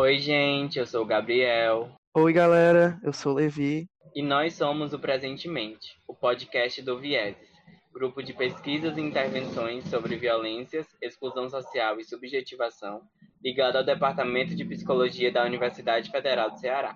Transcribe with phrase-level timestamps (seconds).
[0.00, 1.90] Oi, gente, eu sou o Gabriel.
[2.14, 3.88] Oi, galera, eu sou o Levi.
[4.14, 7.50] E nós somos o Presentemente, o podcast do Vieses,
[7.92, 13.02] grupo de pesquisas e intervenções sobre violências, exclusão social e subjetivação,
[13.42, 16.94] ligado ao Departamento de Psicologia da Universidade Federal do Ceará.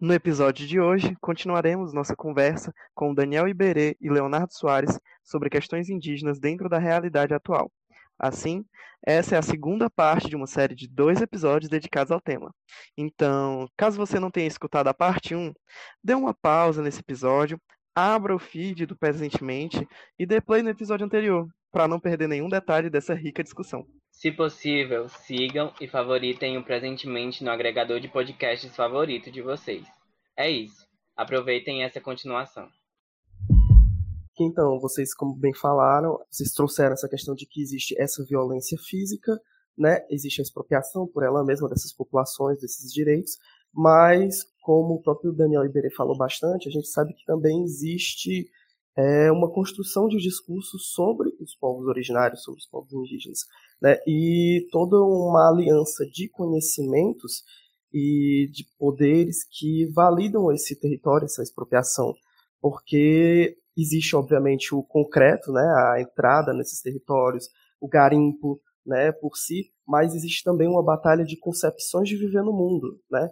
[0.00, 5.88] No episódio de hoje, continuaremos nossa conversa com Daniel Iberê e Leonardo Soares sobre questões
[5.88, 7.72] indígenas dentro da realidade atual.
[8.18, 8.64] Assim,
[9.06, 12.54] essa é a segunda parte de uma série de dois episódios dedicados ao tema.
[12.96, 15.52] Então, caso você não tenha escutado a parte 1,
[16.02, 17.60] dê uma pausa nesse episódio,
[17.94, 19.86] abra o feed do Presentemente
[20.18, 23.86] e dê play no episódio anterior, para não perder nenhum detalhe dessa rica discussão.
[24.10, 29.86] Se possível, sigam e favoritem o Presentemente no agregador de podcasts favorito de vocês.
[30.34, 30.86] É isso.
[31.14, 32.68] Aproveitem essa continuação
[34.36, 38.78] que então vocês, como bem falaram, vocês trouxeram essa questão de que existe essa violência
[38.78, 39.32] física,
[39.76, 40.04] né?
[40.10, 43.38] Existe a expropriação por ela mesma dessas populações, desses direitos,
[43.72, 48.46] mas como o próprio Daniel Iberê falou bastante, a gente sabe que também existe
[48.96, 53.40] é, uma construção de discurso sobre os povos originários, sobre os povos indígenas,
[53.80, 53.98] né?
[54.06, 57.42] E toda uma aliança de conhecimentos
[57.92, 62.14] e de poderes que validam esse território, essa expropriação,
[62.60, 67.48] porque Existe, obviamente, o concreto, né, a entrada nesses territórios,
[67.80, 72.52] o garimpo, né, por si, mas existe também uma batalha de concepções de viver no
[72.52, 73.28] mundo, né,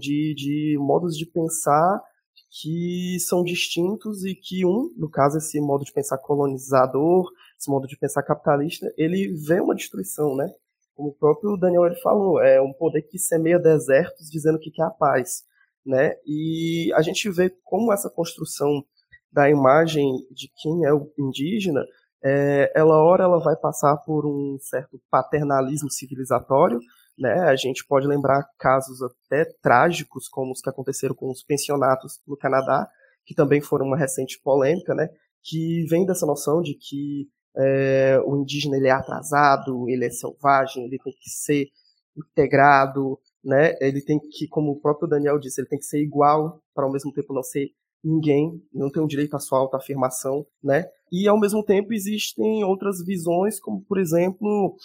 [0.00, 2.00] de, de modos de pensar
[2.60, 7.86] que são distintos e que um, no caso esse modo de pensar colonizador, esse modo
[7.86, 10.48] de pensar capitalista, ele vê uma destruição, né?
[10.94, 14.84] Como o próprio Daniel ele falou, é um poder que semeia desertos dizendo que quer
[14.84, 15.42] a paz,
[15.84, 16.14] né?
[16.24, 18.84] E a gente vê como essa construção
[19.34, 21.84] da imagem de quem é o indígena,
[22.24, 26.78] é, ela hora ela vai passar por um certo paternalismo civilizatório,
[27.18, 27.40] né?
[27.40, 32.36] A gente pode lembrar casos até trágicos, como os que aconteceram com os pensionatos no
[32.36, 32.88] Canadá,
[33.26, 35.08] que também foram uma recente polêmica, né?
[35.42, 40.84] Que vem dessa noção de que é, o indígena ele é atrasado, ele é selvagem,
[40.84, 41.66] ele tem que ser
[42.16, 43.74] integrado, né?
[43.80, 46.92] Ele tem que, como o próprio Daniel disse, ele tem que ser igual para ao
[46.92, 47.68] mesmo tempo não ser
[48.04, 50.86] ninguém não tem o direito à sua autoafirmação, né?
[51.10, 54.76] E ao mesmo tempo existem outras visões, como por exemplo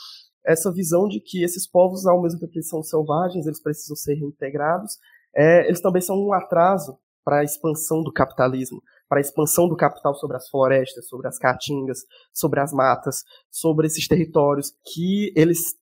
[0.46, 3.96] essa visão de que esses povos, ao mesmo tempo que eles são selvagens, eles precisam
[3.96, 4.98] ser reintegrados,
[5.36, 9.76] é, eles também são um atraso para a expansão do capitalismo, para a expansão do
[9.76, 12.00] capital sobre as florestas, sobre as caatingas,
[12.34, 15.76] sobre as matas, sobre esses territórios que eles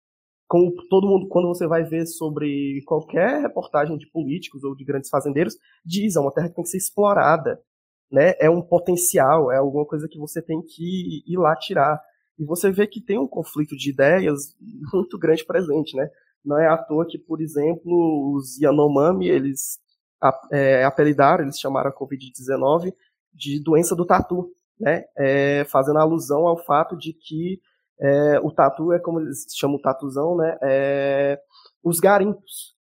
[0.47, 5.09] como todo mundo, quando você vai ver sobre qualquer reportagem de políticos ou de grandes
[5.09, 7.61] fazendeiros, diz, é uma terra que tem que ser explorada,
[8.11, 8.35] né?
[8.39, 12.01] É um potencial, é alguma coisa que você tem que ir lá tirar.
[12.39, 14.55] E você vê que tem um conflito de ideias
[14.93, 16.09] muito grande presente, né?
[16.45, 19.79] Não é à toa que, por exemplo, os Yanomami, eles
[20.53, 22.93] é, apelidaram, eles chamaram a Covid-19
[23.33, 25.05] de doença do tatu, né?
[25.17, 27.61] É, fazendo alusão ao fato de que
[28.01, 30.59] é, o tatu é como eles chamam o tatuzão, né?
[30.63, 31.41] É,
[31.83, 32.75] os garimpos,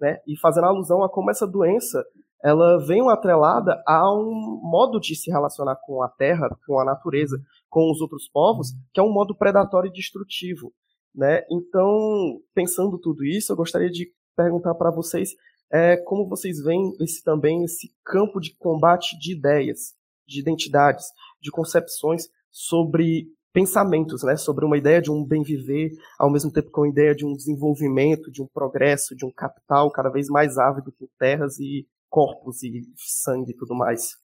[0.00, 0.18] né?
[0.26, 2.04] E fazendo alusão a como essa doença
[2.44, 7.40] ela vem atrelada a um modo de se relacionar com a terra, com a natureza,
[7.70, 10.72] com os outros povos, que é um modo predatório e destrutivo,
[11.14, 11.44] né?
[11.50, 15.30] Então, pensando tudo isso, eu gostaria de perguntar para vocês
[15.72, 19.94] é, como vocês veem esse também esse campo de combate de ideias,
[20.26, 21.06] de identidades,
[21.40, 26.70] de concepções sobre pensamentos, né, sobre uma ideia de um bem viver, ao mesmo tempo
[26.70, 30.56] com a ideia de um desenvolvimento, de um progresso, de um capital cada vez mais
[30.56, 34.16] ávido por terras e corpos e sangue e tudo mais.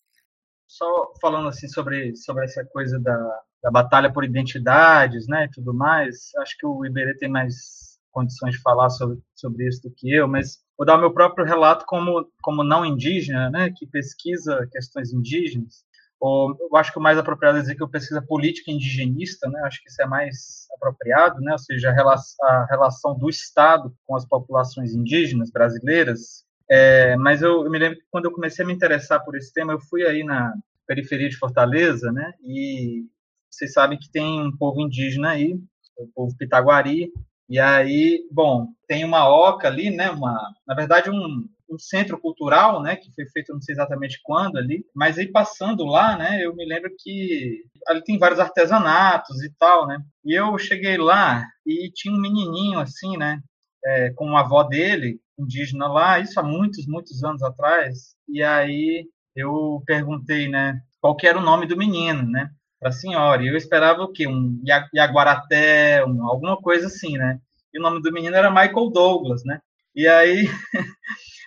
[0.67, 5.75] Só falando assim sobre sobre essa coisa da, da batalha por identidades, né, e tudo
[5.75, 10.11] mais, acho que o Iberê tem mais condições de falar sobre, sobre isso do que
[10.11, 14.67] eu, mas vou dar o meu próprio relato como como não indígena, né, que pesquisa
[14.71, 15.85] questões indígenas
[16.21, 19.61] ou eu acho que o mais apropriado é dizer que eu pesquisa política indigenista, né?
[19.65, 21.53] Acho que isso é mais apropriado, né?
[21.53, 26.45] Ou seja, a relação, a relação do Estado com as populações indígenas brasileiras.
[26.69, 29.53] É, mas eu, eu, me lembro que quando eu comecei a me interessar por esse
[29.53, 30.53] tema, eu fui aí na
[30.87, 32.33] periferia de Fortaleza, né?
[32.43, 33.05] E
[33.51, 35.55] vocês sabem que tem um povo indígena aí,
[35.97, 37.13] o povo Pitaguari,
[37.49, 40.11] e aí, bom, tem uma oca ali, né?
[40.11, 40.37] Uma,
[40.67, 44.85] na verdade, um, um centro cultural, né, que foi feito não sei exatamente quando ali,
[44.95, 49.87] mas aí passando lá, né, eu me lembro que ali tem vários artesanatos e tal,
[49.87, 53.41] né, e eu cheguei lá e tinha um menininho assim, né,
[53.85, 59.07] é, com uma avó dele, indígena lá, isso há muitos, muitos anos atrás, e aí
[59.37, 62.51] eu perguntei, né, qual que era o nome do menino, né,
[62.81, 64.27] para a senhora, e eu esperava o quê?
[64.27, 64.61] Um
[64.95, 67.39] Yaguaraté, um, alguma coisa assim, né,
[67.73, 69.61] e o nome do menino era Michael Douglas, né,
[69.95, 70.47] E aí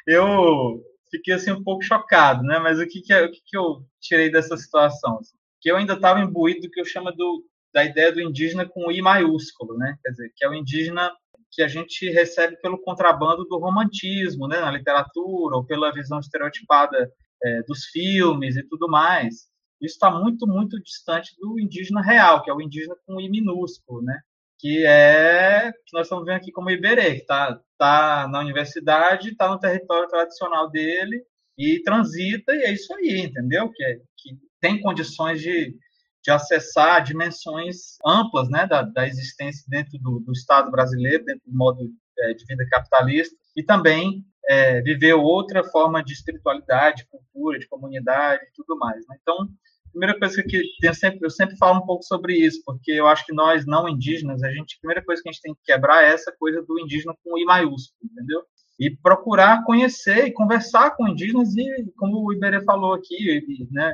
[0.07, 2.59] eu fiquei assim um pouco chocado, né?
[2.59, 5.19] Mas o que que, o que, que eu tirei dessa situação?
[5.59, 7.43] Que eu ainda estava imbuído do que eu chamo do,
[7.73, 9.97] da ideia do indígena com I maiúsculo, né?
[10.03, 11.11] Quer dizer, que é o indígena
[11.51, 14.59] que a gente recebe pelo contrabando do romantismo, né?
[14.61, 17.11] Na literatura ou pela visão estereotipada
[17.43, 19.49] é, dos filmes e tudo mais.
[19.81, 24.01] Isso está muito, muito distante do indígena real, que é o indígena com I minúsculo,
[24.01, 24.19] né?
[24.61, 29.49] que é que nós estamos vendo aqui como Iberê, que está tá na universidade, está
[29.49, 31.25] no território tradicional dele
[31.57, 33.71] e transita, e é isso aí, entendeu?
[33.71, 35.75] Que, é, que tem condições de,
[36.23, 41.57] de acessar dimensões amplas né, da, da existência dentro do, do Estado brasileiro, dentro do
[41.57, 41.89] modo
[42.19, 48.43] é, de vida capitalista, e também é, viver outra forma de espiritualidade, cultura, de comunidade
[48.43, 48.99] e tudo mais.
[49.07, 49.17] Né?
[49.19, 49.49] Então,
[49.91, 53.25] primeira coisa que eu sempre, eu sempre falo um pouco sobre isso, porque eu acho
[53.25, 56.03] que nós, não indígenas, a gente, a primeira coisa que a gente tem que quebrar
[56.03, 58.43] é essa coisa do indígena com I maiúsculo, entendeu?
[58.79, 63.93] E procurar conhecer e conversar com indígenas e, como o Iberê falou aqui, né,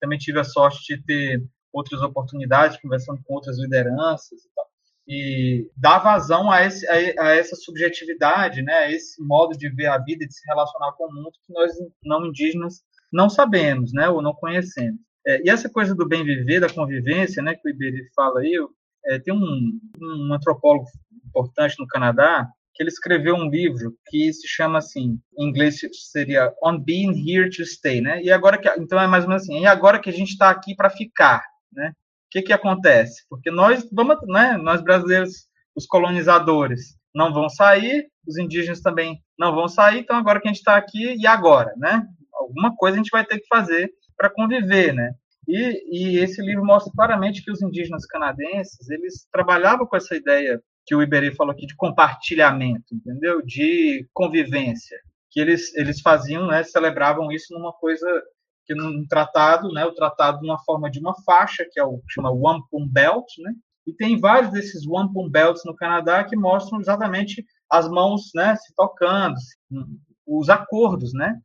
[0.00, 1.42] também tive a sorte de ter
[1.72, 4.66] outras oportunidades, conversando com outras lideranças e tal,
[5.08, 9.86] e dar vazão a, esse, a, a, essa subjetividade, né, a esse modo de ver
[9.86, 11.72] a vida e de se relacionar com o mundo que nós,
[12.04, 15.00] não indígenas, não sabemos, né, ou não conhecemos.
[15.26, 18.54] É, e essa coisa do bem viver, da convivência, né, que o Iberê fala aí,
[19.06, 20.86] é, tem um, um antropólogo
[21.26, 25.80] importante no Canadá que ele escreveu um livro que se chama assim, em inglês
[26.10, 28.22] seria On Being Here to Stay, né?
[28.22, 30.50] E agora que então é mais ou menos assim, e agora que a gente está
[30.50, 31.90] aqui para ficar, né?
[31.90, 33.24] O que que acontece?
[33.28, 34.56] Porque nós vamos, né?
[34.56, 35.46] Nós brasileiros,
[35.76, 40.50] os colonizadores, não vão sair, os indígenas também não vão sair, então agora que a
[40.50, 42.06] gente está aqui e agora, né?
[42.32, 45.14] Alguma coisa a gente vai ter que fazer para conviver, né?
[45.48, 50.62] E, e, esse livro mostra claramente que os indígenas canadenses eles trabalhavam com essa ideia
[50.86, 53.42] que o Iberê falou aqui de compartilhamento, entendeu?
[53.42, 54.96] De convivência,
[55.30, 56.62] que eles eles faziam, né?
[56.62, 58.06] Celebravam isso numa coisa
[58.64, 59.84] que num tratado, né?
[59.84, 63.52] O tratado numa forma de uma faixa que é o chama Wampum Belt, né?
[63.86, 68.54] E tem vários desses Wampum Belts no Canadá que mostram exatamente as mãos, né?
[68.56, 69.34] Se tocando,
[70.26, 71.40] os acordos, né?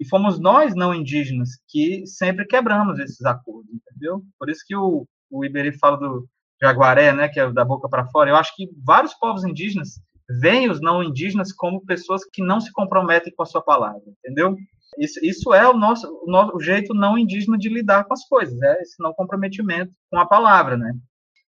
[0.00, 4.22] E fomos nós, não indígenas, que sempre quebramos esses acordos, entendeu?
[4.38, 6.28] Por isso que o, o Iberê fala do
[6.60, 8.30] jaguaré, né, que é da boca para fora.
[8.30, 10.00] Eu acho que vários povos indígenas
[10.40, 14.56] veem os não indígenas como pessoas que não se comprometem com a sua palavra, entendeu?
[14.98, 18.26] Isso, isso é o nosso, o nosso o jeito não indígena de lidar com as
[18.26, 20.92] coisas, é esse não comprometimento com a palavra, né?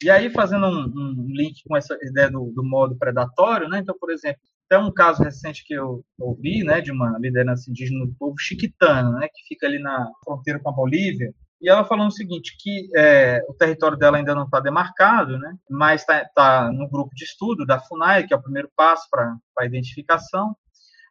[0.03, 3.79] E aí, fazendo um, um link com essa ideia do, do modo predatório, né?
[3.79, 8.05] Então, por exemplo, até um caso recente que eu ouvi, né, de uma liderança indígena
[8.05, 12.09] do povo chiquitano, né, que fica ali na fronteira com a Bolívia, e ela falando
[12.09, 16.71] o seguinte, que é, o território dela ainda não está demarcado, né, mas está tá
[16.71, 20.55] no grupo de estudo da FUNAI, que é o primeiro passo para a identificação.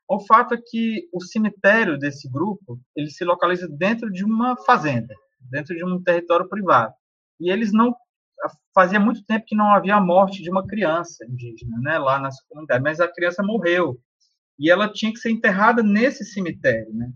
[0.09, 5.15] O fato é que o cemitério desse grupo, ele se localiza dentro de uma fazenda,
[5.41, 6.93] dentro de um território privado.
[7.41, 7.95] E eles não
[8.75, 12.43] fazia muito tempo que não havia a morte de uma criança indígena, né, lá nessa
[12.49, 14.01] comunidade, mas a criança morreu
[14.59, 17.11] e ela tinha que ser enterrada nesse cemitério, né?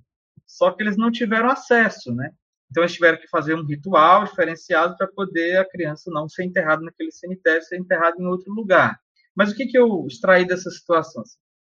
[0.46, 2.30] Só que eles não tiveram acesso, né?
[2.70, 6.82] Então eles tiveram que fazer um ritual diferenciado para poder a criança não ser enterrada
[6.82, 8.98] naquele cemitério, ser enterrada em outro lugar.
[9.34, 11.22] Mas o que, que eu extraí dessa situação?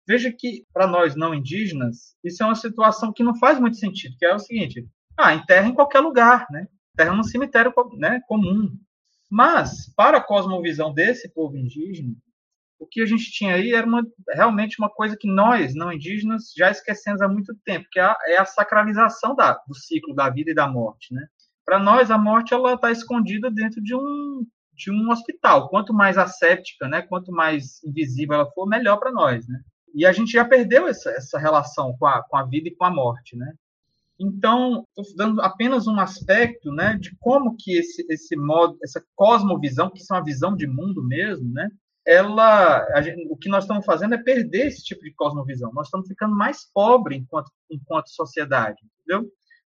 [0.07, 4.15] Veja que para nós não indígenas isso é uma situação que não faz muito sentido,
[4.17, 6.67] que é o seguinte: ah, enterra em qualquer lugar, né?
[6.93, 8.71] Enterra num cemitério, né, comum.
[9.37, 12.15] Mas, para a cosmovisão desse povo indígena,
[12.79, 16.53] o que a gente tinha aí era uma, realmente uma coisa que nós, não indígenas,
[16.55, 20.29] já esquecemos há muito tempo, que é a, é a sacralização da, do ciclo da
[20.29, 21.13] vida e da morte.
[21.13, 21.27] Né?
[21.65, 25.67] Para nós, a morte ela está escondida dentro de um, de um hospital.
[25.67, 29.45] Quanto mais asséptica, né, quanto mais invisível ela for, melhor para nós.
[29.49, 29.59] Né?
[29.93, 32.85] E a gente já perdeu essa, essa relação com a, com a vida e com
[32.85, 33.35] a morte.
[33.35, 33.53] Né?
[34.19, 39.89] Então, estou dando apenas um aspecto, né, de como que esse, esse modo, essa cosmovisão,
[39.89, 41.69] que é uma visão de mundo mesmo, né,
[42.05, 45.71] ela, gente, o que nós estamos fazendo é perder esse tipo de cosmovisão.
[45.73, 49.27] Nós estamos ficando mais pobres enquanto, enquanto sociedade, entendeu?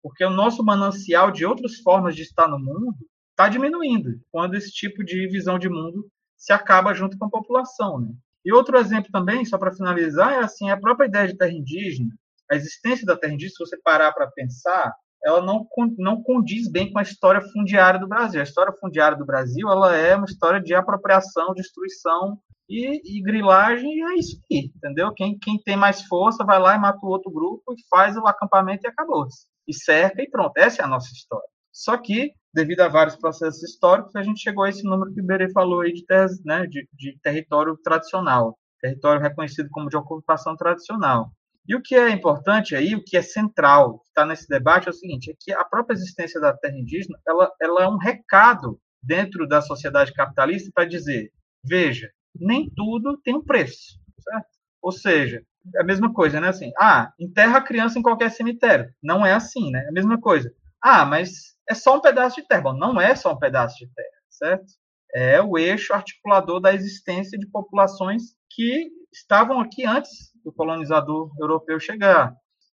[0.02, 2.96] Porque o nosso manancial de outras formas de estar no mundo
[3.30, 7.98] está diminuindo quando esse tipo de visão de mundo se acaba junto com a população,
[7.98, 8.12] né?
[8.44, 12.14] E outro exemplo também, só para finalizar, é assim a própria ideia de terra indígena
[12.50, 14.92] a existência da terra indígena, se você parar para pensar,
[15.24, 15.66] ela não,
[15.98, 18.40] não condiz bem com a história fundiária do Brasil.
[18.40, 22.38] A história fundiária do Brasil ela é uma história de apropriação, destruição
[22.68, 25.12] e, e grilagem, e é isso aí, entendeu?
[25.14, 28.26] Quem, quem tem mais força vai lá e mata o outro grupo e faz o
[28.26, 29.46] acampamento e acabou-se.
[29.66, 30.52] E cerca e pronto.
[30.56, 31.48] Essa é a nossa história.
[31.72, 35.24] Só que, devido a vários processos históricos, a gente chegou a esse número que o
[35.24, 38.58] Berê falou aí de, terras, né, de, de território tradicional.
[38.80, 41.30] território reconhecido como de ocupação tradicional.
[41.68, 44.90] E o que é importante aí, o que é central, que está nesse debate, é
[44.90, 48.80] o seguinte, é que a própria existência da terra indígena, ela, ela é um recado
[49.02, 51.30] dentro da sociedade capitalista para dizer,
[51.62, 54.48] veja, nem tudo tem um preço, certo?
[54.80, 55.42] Ou seja,
[55.76, 56.48] é a mesma coisa, né?
[56.48, 58.90] Assim, ah, enterra a criança em qualquer cemitério.
[59.02, 59.84] Não é assim, né?
[59.84, 60.50] É a mesma coisa.
[60.82, 62.62] Ah, mas é só um pedaço de terra.
[62.62, 64.66] Bom, não é só um pedaço de terra, certo?
[65.14, 71.78] É o eixo articulador da existência de populações que estavam aqui antes do colonizador europeu
[71.78, 72.34] chegar.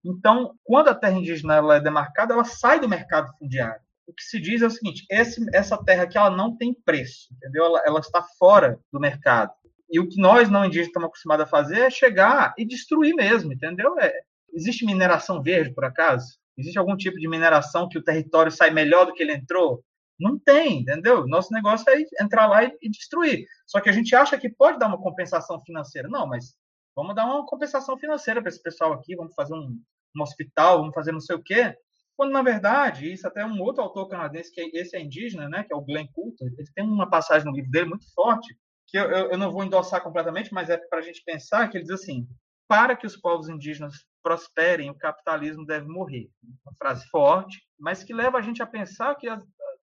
[0.04, 3.80] Então, quando a terra indígena ela é demarcada, ela sai do mercado fundiário.
[4.06, 7.28] O que se diz é o seguinte: esse, essa terra aqui ela não tem preço,
[7.36, 7.66] entendeu?
[7.66, 9.52] Ela, ela está fora do mercado.
[9.90, 13.52] E o que nós não indígenas estamos acostumados a fazer é chegar e destruir mesmo,
[13.52, 13.98] entendeu?
[13.98, 14.12] É,
[14.52, 16.38] existe mineração verde, por acaso?
[16.56, 19.82] Existe algum tipo de mineração que o território sai melhor do que ele entrou?
[20.18, 21.26] Não tem, entendeu?
[21.26, 23.46] Nosso negócio é entrar lá e, e destruir.
[23.66, 26.08] Só que a gente acha que pode dar uma compensação financeira.
[26.08, 26.54] Não, mas
[26.98, 29.80] vamos dar uma compensação financeira para esse pessoal aqui, vamos fazer um,
[30.16, 31.76] um hospital, vamos fazer não sei o quê.
[32.16, 35.62] Quando, na verdade, isso até um outro autor canadense, que é, esse é indígena, né,
[35.62, 38.52] que é o Glenn Coulter, ele tem uma passagem no livro dele muito forte,
[38.88, 41.76] que eu, eu, eu não vou endossar completamente, mas é para a gente pensar, que
[41.76, 42.26] ele diz assim,
[42.66, 46.28] para que os povos indígenas prosperem, o capitalismo deve morrer.
[46.66, 49.28] Uma frase forte, mas que leva a gente a pensar que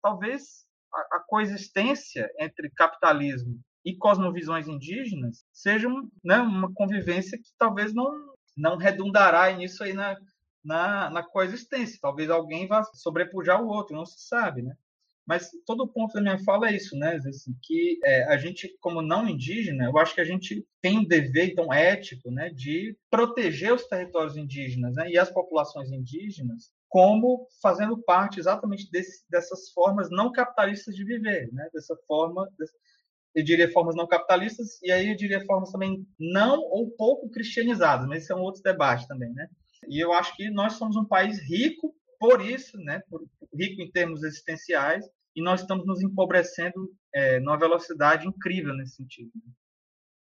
[0.02, 5.88] talvez a, a coexistência entre capitalismo e cosmovisões indígenas seja
[6.24, 8.10] né, uma convivência que talvez não,
[8.56, 10.16] não redundará nisso aí na,
[10.64, 11.98] na, na coexistência.
[12.00, 14.74] Talvez alguém vá sobrepujar o outro, não se sabe, né?
[15.26, 17.16] Mas todo o ponto da minha fala é isso, né?
[17.16, 21.04] Assim, que é, a gente, como não indígena, eu acho que a gente tem um
[21.04, 27.48] dever, então, ético, né, de proteger os territórios indígenas né, e as populações indígenas como
[27.60, 31.68] fazendo parte exatamente desse, dessas formas não capitalistas de viver, né?
[31.74, 32.48] Dessa forma,
[33.34, 38.06] eu diria formas não capitalistas e aí eu diria formas também não ou pouco cristianizadas,
[38.06, 39.48] mas isso é um outro debate também, né?
[39.88, 43.02] E eu acho que nós somos um país rico por isso, né?
[43.10, 43.22] Por,
[43.52, 49.30] rico em termos existenciais e nós estamos nos empobrecendo é, numa velocidade incrível nesse sentido.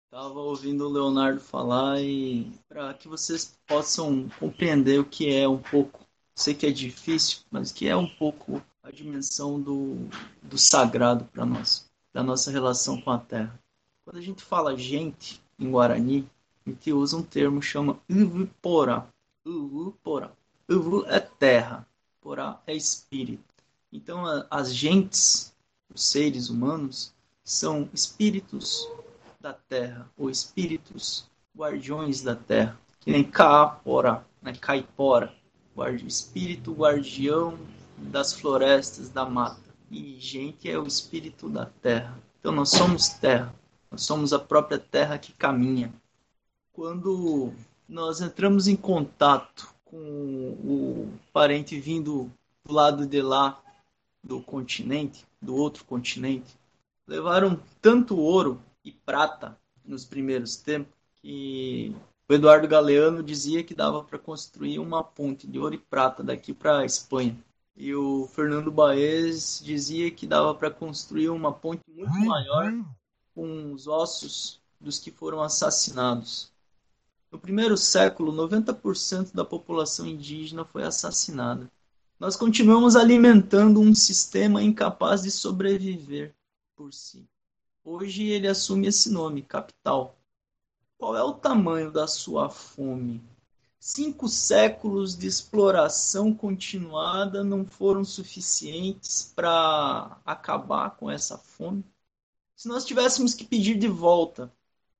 [0.05, 5.57] Estava ouvindo o Leonardo falar e para que vocês possam compreender o que é um
[5.57, 10.07] pouco, sei que é difícil, mas que é um pouco a dimensão do,
[10.41, 11.87] do sagrado para nós,
[12.17, 13.59] da nossa relação com a terra.
[14.03, 16.27] Quando a gente fala gente em Guarani,
[16.65, 19.07] a gente usa um termo chama Uvupora.
[19.45, 20.31] Uvupora.
[20.67, 21.86] Uvu é terra,
[22.19, 23.43] Porá é espírito.
[23.93, 25.53] Então, as gentes,
[25.93, 28.89] os seres humanos, são espíritos
[29.39, 34.53] da terra, ou espíritos guardiões da terra, que nem Caapora, né?
[34.59, 35.31] Caipora,
[36.07, 37.59] espírito guardião
[37.95, 39.66] das florestas, da mata.
[39.89, 42.17] E gente é o espírito da terra.
[42.39, 43.53] Então, nós somos terra,
[43.89, 45.94] nós somos a própria terra que caminha.
[46.74, 47.53] Quando
[47.88, 52.29] nós entramos em contato com o parente vindo
[52.65, 53.62] do lado de lá
[54.24, 56.56] do continente, do outro continente,
[57.08, 61.96] levaram tanto ouro e prata nos primeiros tempos que
[62.29, 66.53] o Eduardo Galeano dizia que dava para construir uma ponte de ouro e prata daqui
[66.53, 67.38] para a Espanha.
[67.79, 72.74] E o Fernando Baez dizia que dava para construir uma ponte muito maior
[73.36, 76.51] com os ossos dos que foram assassinados.
[77.31, 81.69] No primeiro século, 90% da população indígena foi assassinada.
[82.19, 86.34] Nós continuamos alimentando um sistema incapaz de sobreviver
[86.75, 87.29] por si.
[87.84, 90.17] Hoje ele assume esse nome, capital.
[90.98, 93.22] Qual é o tamanho da sua fome?
[93.79, 101.84] Cinco séculos de exploração continuada não foram suficientes para acabar com essa fome?
[102.55, 104.51] Se nós tivéssemos que pedir de volta,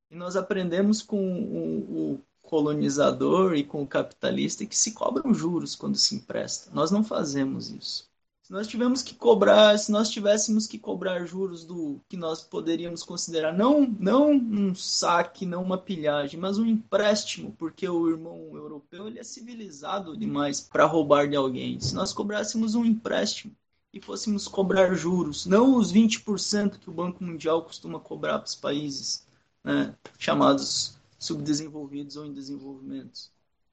[0.10, 5.76] e nós aprendemos com o, o colonizador e com o capitalista que se cobram juros
[5.76, 6.72] quando se empresta.
[6.74, 8.07] Nós não fazemos isso.
[8.48, 13.04] Se nós tivéssemos que cobrar, se nós tivéssemos que cobrar juros do que nós poderíamos
[13.04, 19.06] considerar não não um saque, não uma pilhagem, mas um empréstimo, porque o irmão europeu
[19.06, 21.78] ele é civilizado demais para roubar de alguém.
[21.82, 23.54] Se nós cobrássemos um empréstimo
[23.92, 28.56] e fôssemos cobrar juros, não os 20% que o Banco Mundial costuma cobrar para os
[28.56, 29.28] países
[29.62, 33.30] né, chamados subdesenvolvidos ou em desenvolvimento.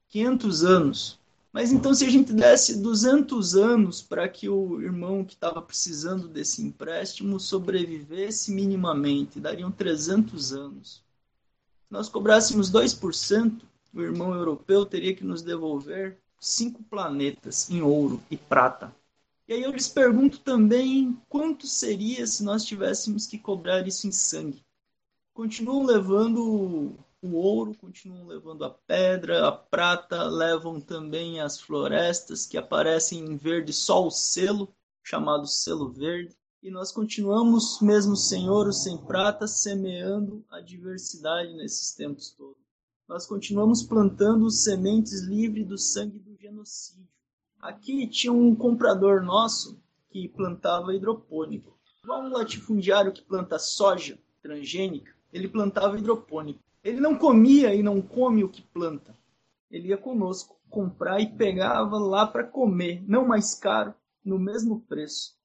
[0.09, 1.24] 500 anos.
[1.55, 6.27] Mas então, se a gente desse 200 anos para que o irmão que estava precisando
[6.27, 11.01] desse empréstimo sobrevivesse minimamente, dariam 300 anos.
[11.85, 13.61] Se nós cobrássemos 2%,
[13.93, 18.93] o irmão europeu teria que nos devolver cinco planetas em ouro e prata.
[19.47, 24.11] E aí eu lhes pergunto também quanto seria se nós tivéssemos que cobrar isso em
[24.11, 24.61] sangue.
[25.33, 32.57] continuam levando o ouro, continuam levando a pedra, a prata, levam também as florestas que
[32.57, 36.35] aparecem em verde, só o selo, chamado selo verde.
[36.61, 42.63] E nós continuamos, mesmo sem ouro, sem prata, semeando a diversidade nesses tempos todos.
[43.07, 47.07] Nós continuamos plantando sementes livres do sangue do genocídio.
[47.59, 49.79] Aqui tinha um comprador nosso
[50.09, 51.77] que plantava hidropônico.
[52.03, 56.64] Um latifundiário que planta soja transgênica, ele plantava hidropônico.
[56.85, 59.17] Ele não comia e não come o que planta.
[59.71, 63.91] Ele ia conosco comprar e pegava lá para comer, não mais caro,
[64.23, 65.35] no mesmo preço.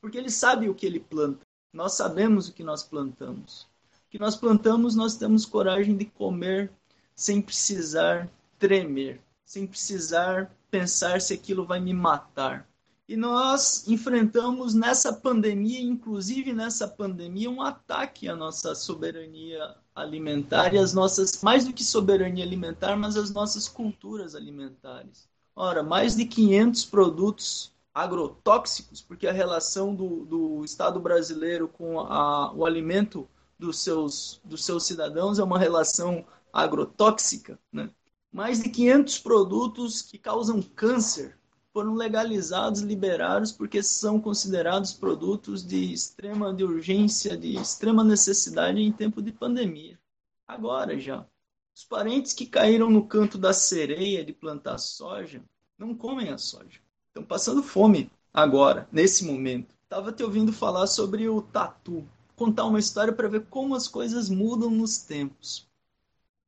[0.00, 1.46] Porque ele sabe o que ele planta.
[1.72, 3.62] Nós sabemos o que nós plantamos.
[4.06, 6.68] O que nós plantamos, nós temos coragem de comer
[7.14, 8.28] sem precisar
[8.58, 12.68] tremer, sem precisar pensar se aquilo vai me matar.
[13.08, 20.78] E nós enfrentamos nessa pandemia, inclusive nessa pandemia, um ataque à nossa soberania alimentar e
[20.78, 25.28] às nossas, mais do que soberania alimentar, mas às nossas culturas alimentares.
[25.54, 32.52] Ora, mais de 500 produtos agrotóxicos, porque a relação do, do Estado brasileiro com a,
[32.52, 33.28] o alimento
[33.58, 37.90] dos seus, dos seus cidadãos é uma relação agrotóxica, né?
[38.30, 41.37] Mais de 500 produtos que causam câncer
[41.78, 48.90] foram legalizados, liberados, porque são considerados produtos de extrema de urgência, de extrema necessidade em
[48.90, 49.96] tempo de pandemia.
[50.44, 51.24] Agora já.
[51.72, 55.40] Os parentes que caíram no canto da sereia de plantar soja
[55.78, 56.80] não comem a soja.
[57.06, 59.72] Estão passando fome agora, nesse momento.
[59.84, 62.04] Estava te ouvindo falar sobre o tatu.
[62.34, 65.68] Contar uma história para ver como as coisas mudam nos tempos.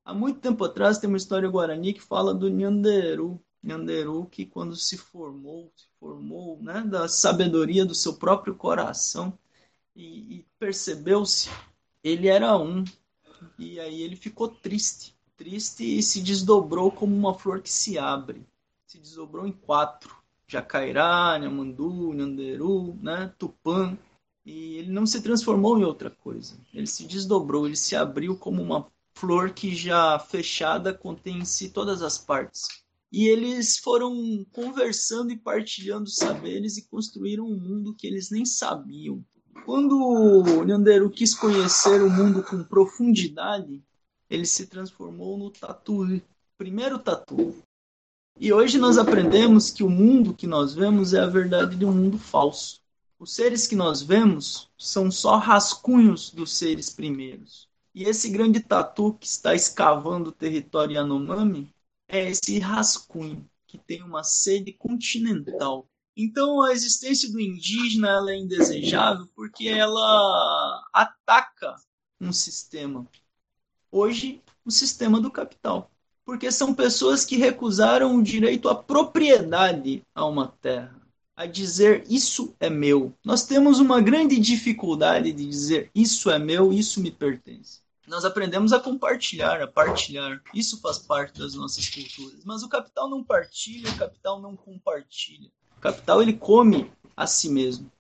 [0.05, 3.41] Há muito tempo atrás tem uma história guarani que fala do Nhanderu.
[3.63, 9.37] Nhanderu que quando se formou, se formou né, da sabedoria do seu próprio coração
[9.95, 11.51] e, e percebeu-se,
[12.03, 12.85] ele era um.
[13.59, 15.15] E aí ele ficou triste.
[15.37, 18.47] Triste e se desdobrou como uma flor que se abre.
[18.87, 20.17] Se desdobrou em quatro.
[20.47, 23.97] Jacairá, Nhamandu, Nhanderu, né, Tupã.
[24.45, 26.59] E ele não se transformou em outra coisa.
[26.75, 31.69] Ele se desdobrou, ele se abriu como uma flor que já fechada contém em si
[31.69, 32.83] todas as partes.
[33.13, 39.25] E eles foram conversando e partilhando saberes e construíram um mundo que eles nem sabiam.
[39.65, 43.83] Quando Nyanderu quis conhecer o mundo com profundidade,
[44.29, 46.23] ele se transformou no tatu,
[46.57, 47.57] primeiro tatu.
[48.39, 51.93] E hoje nós aprendemos que o mundo que nós vemos é a verdade de um
[51.93, 52.81] mundo falso.
[53.19, 57.69] Os seres que nós vemos são só rascunhos dos seres primeiros.
[57.93, 61.69] E esse grande tatu que está escavando o território Yanomami
[62.11, 65.89] é esse rascunho que tem uma sede continental.
[66.17, 71.77] Então a existência do indígena ela é indesejável porque ela ataca
[72.21, 73.07] um sistema.
[73.93, 75.91] Hoje, o sistema do capital.
[76.25, 81.01] Porque são pessoas que recusaram o direito à propriedade a uma terra,
[81.35, 83.13] a dizer isso é meu.
[83.25, 88.73] Nós temos uma grande dificuldade de dizer isso é meu, isso me pertence nós aprendemos
[88.73, 90.43] a compartilhar, a partilhar.
[90.53, 92.45] Isso faz parte das nossas culturas.
[92.45, 95.49] Mas o capital não partilha, o capital não compartilha.
[95.79, 97.91] O capital ele come a si mesmo.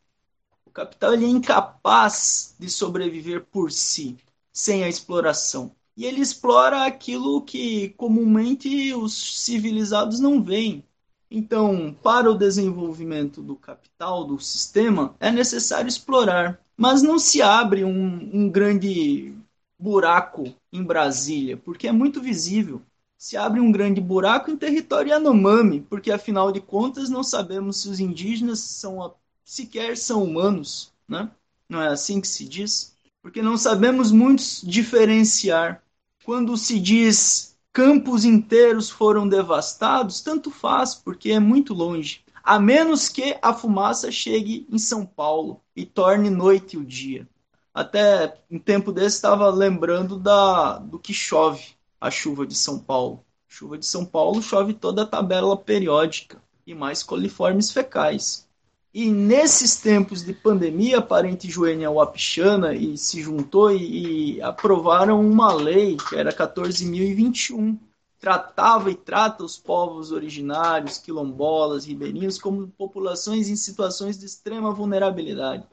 [0.66, 4.16] O capital ele é incapaz de sobreviver por si,
[4.52, 5.70] sem a exploração.
[5.96, 10.84] E ele explora aquilo que comumente os civilizados não veem.
[11.30, 16.60] Então, para o desenvolvimento do capital, do sistema, é necessário explorar.
[16.76, 19.34] Mas não se abre um, um grande
[19.80, 22.82] buraco em Brasília, porque é muito visível.
[23.16, 27.88] Se abre um grande buraco em território Yanomami, porque afinal de contas não sabemos se
[27.88, 29.14] os indígenas são
[29.44, 31.30] sequer são humanos, né?
[31.68, 32.94] Não é assim que se diz?
[33.22, 35.82] Porque não sabemos muitos diferenciar.
[36.24, 42.22] Quando se diz campos inteiros foram devastados, tanto faz, porque é muito longe.
[42.42, 47.28] A menos que a fumaça chegue em São Paulo e torne noite o dia.
[47.72, 53.24] Até em tempo desse estava lembrando da, do que chove a chuva de São Paulo.
[53.46, 58.48] Chuva de São Paulo chove toda a tabela periódica e mais coliformes fecais.
[58.92, 65.20] E nesses tempos de pandemia, a parente Joênia Wapichana e se juntou e, e aprovaram
[65.20, 67.78] uma lei, que era 14.021,
[68.18, 75.64] tratava e trata os povos originários, quilombolas, ribeirinhos, como populações em situações de extrema vulnerabilidade.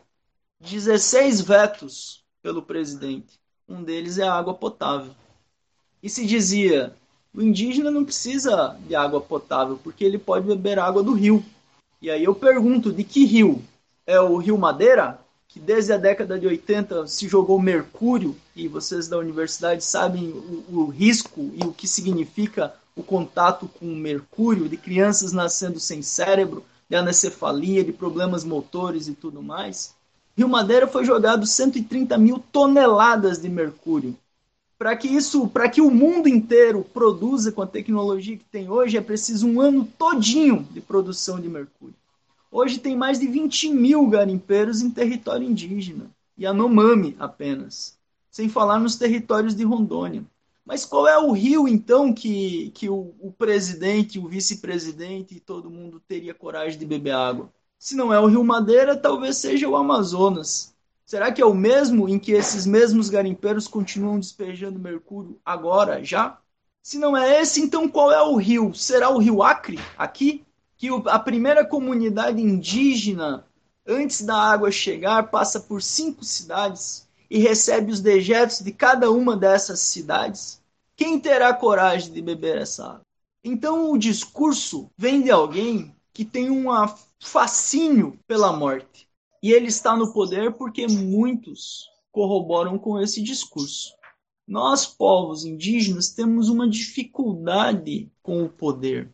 [0.60, 3.39] 16 vetos pelo presidente.
[3.67, 5.13] Um deles é a água potável.
[6.02, 6.93] E se dizia:
[7.34, 11.43] o indígena não precisa de água potável, porque ele pode beber água do rio.
[12.02, 13.63] E aí eu pergunto: de que rio?
[14.06, 15.20] É o Rio Madeira?
[15.48, 20.65] que desde a década de 80 se jogou mercúrio, e vocês da universidade sabem o,
[20.70, 26.02] o risco e o que significa o contato com o mercúrio, de crianças nascendo sem
[26.02, 29.96] cérebro, de anencefalia, de problemas motores e tudo mais.
[30.38, 34.15] Rio Madeira foi jogado 130 mil toneladas de mercúrio.
[34.78, 38.97] Para que isso, para que o mundo inteiro produza com a tecnologia que tem hoje,
[38.97, 41.95] é preciso um ano todinho de produção de mercúrio.
[42.52, 47.97] Hoje tem mais de 20 mil garimpeiros em território indígena, Yanomami apenas,
[48.30, 50.23] sem falar nos territórios de Rondônia.
[50.63, 55.71] Mas qual é o rio, então, que, que o, o presidente, o vice-presidente e todo
[55.71, 57.50] mundo teria coragem de beber água?
[57.80, 60.74] Se não é o Rio Madeira, talvez seja o Amazonas.
[61.06, 66.38] Será que é o mesmo em que esses mesmos garimpeiros continuam despejando mercúrio agora, já?
[66.82, 68.74] Se não é esse, então qual é o rio?
[68.74, 70.46] Será o rio Acre, aqui?
[70.78, 73.46] que a primeira comunidade indígena,
[73.86, 79.36] antes da água chegar, passa por cinco cidades e recebe os dejetos de cada uma
[79.36, 80.62] dessas cidades,
[80.96, 83.02] quem terá coragem de beber essa água?
[83.44, 86.72] Então o discurso vem de alguém que tem um
[87.19, 89.08] fascínio pela morte.
[89.41, 93.93] E ele está no poder porque muitos corroboram com esse discurso.
[94.47, 99.13] Nós, povos indígenas, temos uma dificuldade com o poder.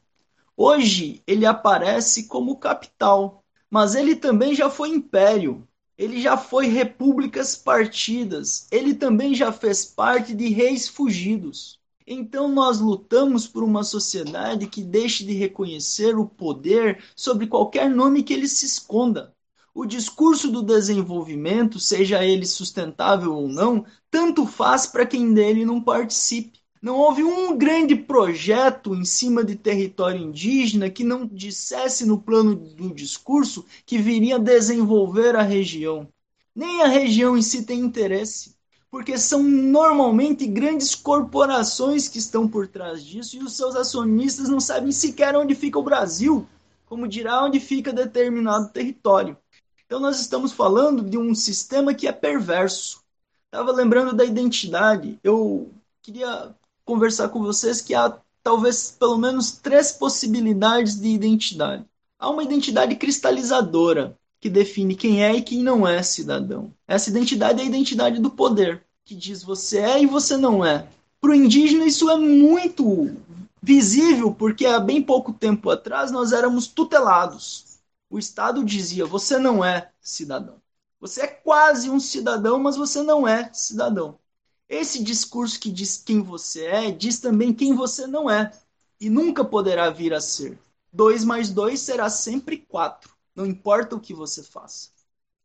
[0.55, 7.55] Hoje ele aparece como capital, mas ele também já foi império, ele já foi repúblicas
[7.55, 11.79] partidas, ele também já fez parte de reis fugidos.
[12.05, 18.23] Então nós lutamos por uma sociedade que deixe de reconhecer o poder sobre qualquer nome
[18.23, 19.33] que ele se esconda.
[19.73, 25.81] O discurso do desenvolvimento, seja ele sustentável ou não, tanto faz para quem dele não
[25.81, 26.59] participe.
[26.81, 32.55] Não houve um grande projeto em cima de território indígena que não dissesse no plano
[32.55, 36.07] do discurso que viria desenvolver a região.
[36.53, 38.52] Nem a região em si tem interesse,
[38.93, 44.59] porque são normalmente grandes corporações que estão por trás disso e os seus acionistas não
[44.59, 46.47] sabem sequer onde fica o Brasil,
[46.85, 49.35] como dirá onde fica determinado território.
[49.83, 53.01] Então nós estamos falando de um sistema que é perverso.
[53.45, 55.19] Estava lembrando da identidade.
[55.23, 55.71] Eu
[56.03, 61.83] queria conversar com vocês que há talvez pelo menos três possibilidades de identidade.
[62.19, 66.73] Há uma identidade cristalizadora, que define quem é e quem não é cidadão.
[66.85, 70.85] Essa identidade é a identidade do poder, que diz você é e você não é.
[71.21, 73.15] Para o indígena, isso é muito
[73.61, 77.79] visível, porque há bem pouco tempo atrás nós éramos tutelados.
[78.09, 80.57] O Estado dizia: você não é cidadão.
[80.99, 84.19] Você é quase um cidadão, mas você não é cidadão.
[84.67, 88.51] Esse discurso que diz quem você é, diz também quem você não é,
[88.99, 90.59] e nunca poderá vir a ser.
[90.91, 94.89] 2 mais 2 será sempre 4, não importa o que você faça.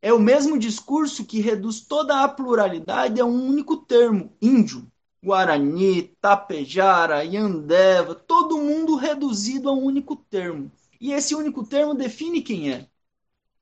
[0.01, 4.91] É o mesmo discurso que reduz toda a pluralidade a um único termo, índio.
[5.23, 10.71] Guarani, Tapejara, Yandeva, todo mundo reduzido a um único termo.
[11.01, 12.89] E esse único termo define quem é.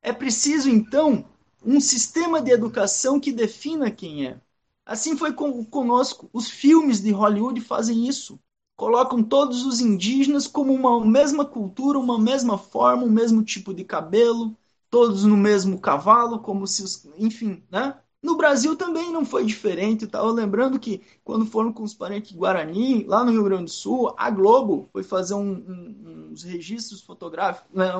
[0.02, 1.24] É preciso, então,
[1.64, 4.40] um sistema de educação que defina quem é.
[4.84, 6.30] Assim foi com, conosco.
[6.32, 8.38] Os filmes de Hollywood fazem isso.
[8.76, 13.84] Colocam todos os indígenas como uma mesma cultura, uma mesma forma, um mesmo tipo de
[13.84, 14.54] cabelo,
[14.90, 17.08] todos no mesmo cavalo, como se os.
[17.16, 17.96] Enfim, né?
[18.22, 20.02] No Brasil também não foi diferente.
[20.02, 23.70] Eu estava lembrando que quando foram com os parentes Guarani, lá no Rio Grande do
[23.70, 27.92] Sul, a Globo foi fazer um, um, uns registros fotográficos, né,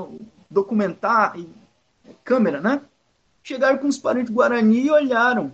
[0.51, 1.49] documentar, e,
[2.25, 2.83] câmera, né?
[3.43, 5.53] Chegaram com os parentes Guarani e olharam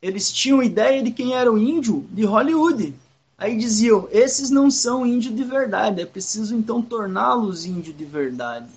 [0.00, 2.94] eles tinham ideia de quem era o índio de Hollywood.
[3.38, 8.68] Aí diziam: esses não são índios de verdade, é preciso então torná-los índios de verdade.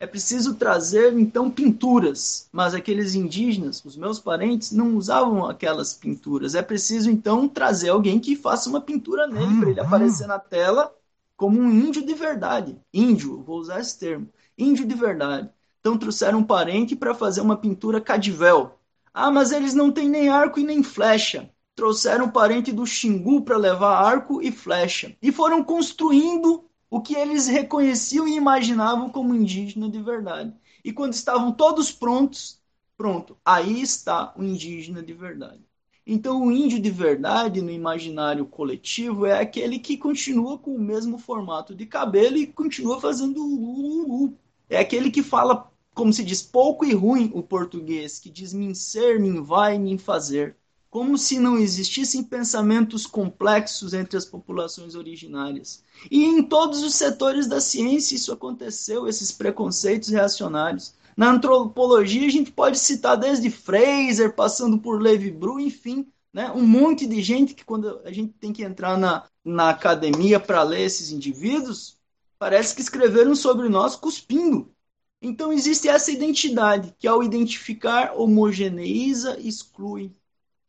[0.00, 6.54] É preciso trazer então pinturas, mas aqueles indígenas, os meus parentes, não usavam aquelas pinturas.
[6.54, 10.94] É preciso então trazer alguém que faça uma pintura nele para ele aparecer na tela
[11.36, 12.76] como um índio de verdade.
[12.94, 14.28] Índio, vou usar esse termo.
[14.56, 15.50] Índio de verdade.
[15.80, 18.78] Então trouxeram um parente para fazer uma pintura cadivel,
[19.12, 21.50] ah, mas eles não têm nem arco e nem flecha.
[21.78, 25.16] Trouxeram parente do Xingu para levar arco e flecha.
[25.22, 30.52] E foram construindo o que eles reconheciam e imaginavam como indígena de verdade.
[30.84, 32.60] E quando estavam todos prontos,
[32.96, 35.60] pronto, aí está o indígena de verdade.
[36.04, 41.16] Então, o índio de verdade no imaginário coletivo é aquele que continua com o mesmo
[41.16, 44.36] formato de cabelo e continua fazendo ulu.
[44.68, 48.74] É aquele que fala como se diz, pouco e ruim o português, que diz min
[48.74, 50.56] ser, min vai, min fazer.
[50.90, 55.84] Como se não existissem pensamentos complexos entre as populações originárias.
[56.10, 60.94] E em todos os setores da ciência isso aconteceu, esses preconceitos reacionários.
[61.16, 66.50] Na antropologia a gente pode citar desde Fraser, passando por Levi-Bru, enfim, né?
[66.52, 70.62] um monte de gente que quando a gente tem que entrar na, na academia para
[70.62, 71.98] ler esses indivíduos,
[72.38, 74.72] parece que escreveram sobre nós cuspindo.
[75.20, 80.12] Então existe essa identidade que ao identificar homogeneiza, exclui,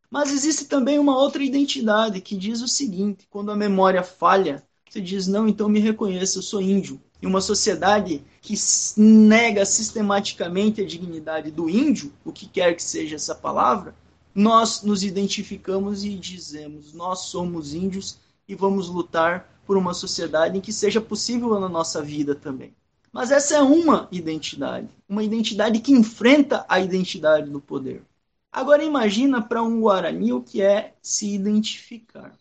[0.09, 4.99] mas existe também uma outra identidade que diz o seguinte: quando a memória falha, você
[4.99, 6.99] diz, não, então me reconheça, eu sou índio.
[7.21, 8.55] E uma sociedade que
[8.97, 13.93] nega sistematicamente a dignidade do índio, o que quer que seja essa palavra,
[14.33, 18.17] nós nos identificamos e dizemos, nós somos índios
[18.47, 22.73] e vamos lutar por uma sociedade em que seja possível na nossa vida também.
[23.11, 28.01] Mas essa é uma identidade, uma identidade que enfrenta a identidade do poder.
[28.51, 32.37] Agora imagina para um Guarani o que é se identificar.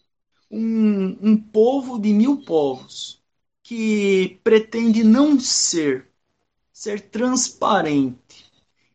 [0.51, 3.23] Um, um povo de mil povos
[3.63, 6.09] que pretende não ser,
[6.73, 8.47] ser transparente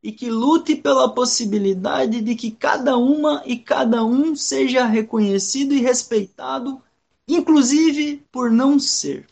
[0.04, 5.82] e que lute pela possibilidade de que cada uma e cada um seja reconhecido e
[5.82, 6.82] respeitado,
[7.28, 9.28] inclusive por não ser.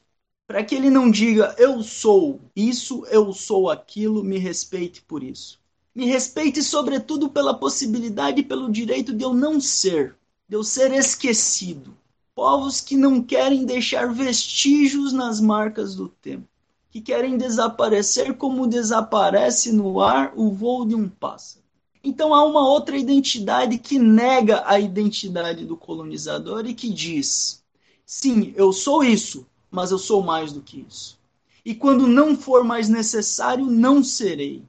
[0.48, 5.61] Para que ele não diga eu sou isso, eu sou aquilo, me respeite por isso.
[5.94, 10.16] Me respeite, sobretudo, pela possibilidade e pelo direito de eu não ser,
[10.48, 11.94] de eu ser esquecido.
[12.34, 16.48] Povos que não querem deixar vestígios nas marcas do tempo,
[16.90, 21.66] que querem desaparecer como desaparece no ar o voo de um pássaro.
[22.02, 27.66] Então há uma outra identidade que nega a identidade do colonizador e que diz:
[28.06, 31.20] sim, eu sou isso, mas eu sou mais do que isso.
[31.66, 34.64] E quando não for mais necessário, não serei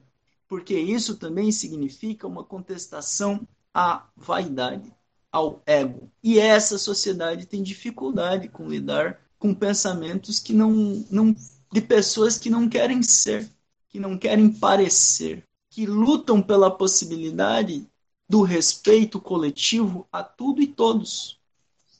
[0.53, 4.93] porque isso também significa uma contestação à vaidade,
[5.31, 6.11] ao ego.
[6.21, 11.35] E essa sociedade tem dificuldade com lidar com pensamentos que não, não
[11.71, 13.49] de pessoas que não querem ser,
[13.89, 17.83] que não querem parecer, que lutam pela possibilidade
[18.29, 21.39] do respeito coletivo a tudo e todos,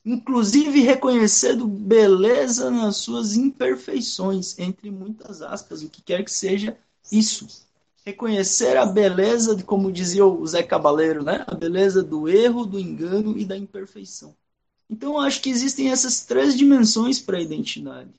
[0.05, 6.77] inclusive reconhecendo beleza nas suas imperfeições, entre muitas aspas, o que quer que seja
[7.11, 7.63] isso
[8.05, 11.43] reconhecer a beleza, de, como dizia o Zé Cabaleiro, né?
[11.47, 14.35] a beleza do erro, do engano e da imperfeição.
[14.89, 18.11] Então, acho que existem essas três dimensões para a identidade.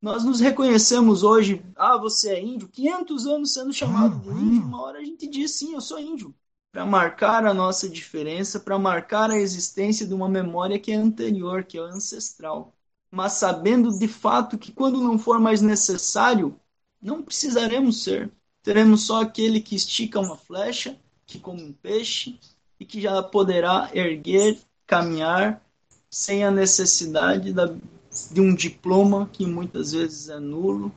[0.00, 4.82] Nós nos reconhecemos hoje, ah, você é índio, 500 anos sendo chamado de índio, uma
[4.82, 6.34] hora a gente diz, sim, eu sou índio.
[6.72, 11.64] Para marcar a nossa diferença, para marcar a existência de uma memória que é anterior,
[11.64, 12.74] que é ancestral.
[13.10, 16.58] Mas sabendo de fato que quando não for mais necessário,
[17.00, 20.96] não precisaremos ser teremos só aquele que estica uma flecha,
[21.26, 22.38] que come um peixe
[22.78, 25.62] e que já poderá erguer, caminhar
[26.10, 27.74] sem a necessidade da,
[28.30, 30.92] de um diploma que muitas vezes é nulo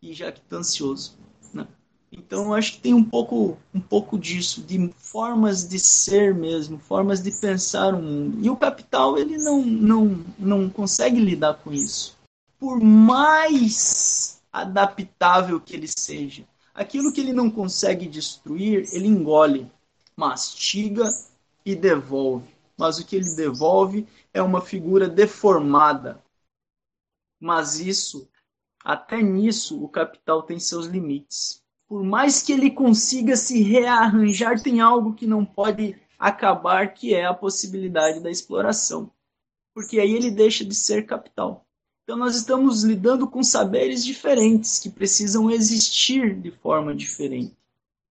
[0.00, 1.16] e jactancioso.
[1.54, 1.66] Né?
[2.10, 7.22] Então acho que tem um pouco, um pouco disso, de formas de ser mesmo, formas
[7.22, 8.44] de pensar o mundo.
[8.44, 12.18] E o capital ele não, não, não consegue lidar com isso.
[12.58, 16.44] Por mais adaptável que ele seja.
[16.74, 19.70] Aquilo que ele não consegue destruir, ele engole,
[20.16, 21.08] mastiga
[21.64, 22.48] e devolve.
[22.76, 26.22] Mas o que ele devolve é uma figura deformada.
[27.38, 28.28] Mas isso,
[28.82, 31.62] até nisso, o capital tem seus limites.
[31.86, 37.26] Por mais que ele consiga se rearranjar, tem algo que não pode acabar, que é
[37.26, 39.10] a possibilidade da exploração.
[39.74, 41.66] Porque aí ele deixa de ser capital.
[42.04, 47.56] Então, nós estamos lidando com saberes diferentes que precisam existir de forma diferente.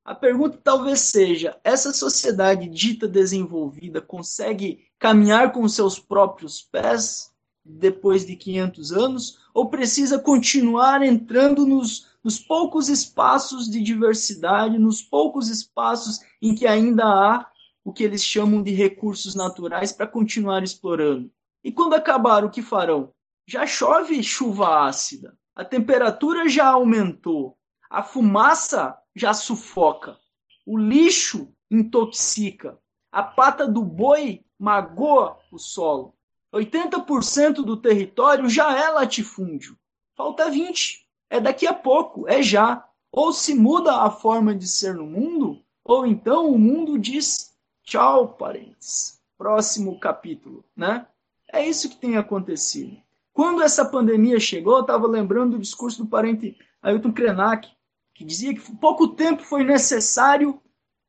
[0.04, 7.32] A pergunta talvez seja: essa sociedade dita desenvolvida consegue caminhar com seus próprios pés
[7.64, 9.40] depois de 500 anos?
[9.54, 16.66] Ou precisa continuar entrando nos, nos poucos espaços de diversidade, nos poucos espaços em que
[16.66, 17.52] ainda há
[17.84, 21.30] o que eles chamam de recursos naturais para continuar explorando?
[21.64, 23.14] E quando acabar, o que farão?
[23.52, 27.58] Já chove chuva ácida, a temperatura já aumentou,
[27.90, 30.18] a fumaça já sufoca,
[30.66, 32.80] o lixo intoxica,
[33.12, 36.16] a pata do boi magoa o solo.
[36.54, 39.78] 80% do território já é latifúndio.
[40.16, 41.06] Falta 20.
[41.30, 42.88] É daqui a pouco, é já.
[43.12, 48.30] Ou se muda a forma de ser no mundo, ou então o mundo diz tchau,
[48.30, 49.22] parentes.
[49.38, 51.06] Próximo capítulo, né?
[51.52, 52.98] É isso que tem acontecido.
[53.34, 57.70] Quando essa pandemia chegou, eu estava lembrando do discurso do parente Ailton Krenak,
[58.14, 60.62] que dizia que pouco tempo foi necessário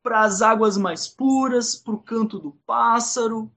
[0.02, 3.50] para as águas mais puras, para o canto do pássaro,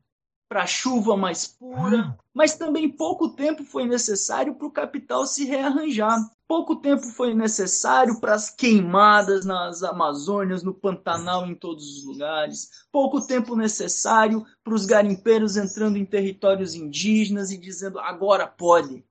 [0.47, 5.45] para a chuva mais pura, mas também pouco tempo foi necessário para o capital se
[5.45, 6.19] rearranjar.
[6.47, 12.69] Pouco tempo foi necessário para as queimadas nas Amazônias, no Pantanal, em todos os lugares.
[12.91, 19.03] Pouco tempo necessário para os garimpeiros entrando em territórios indígenas e dizendo agora pode.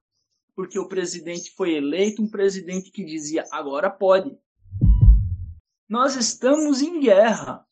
[0.55, 4.39] Porque o presidente foi eleito um presidente que dizia agora pode.
[5.89, 7.67] Nós estamos em guerra,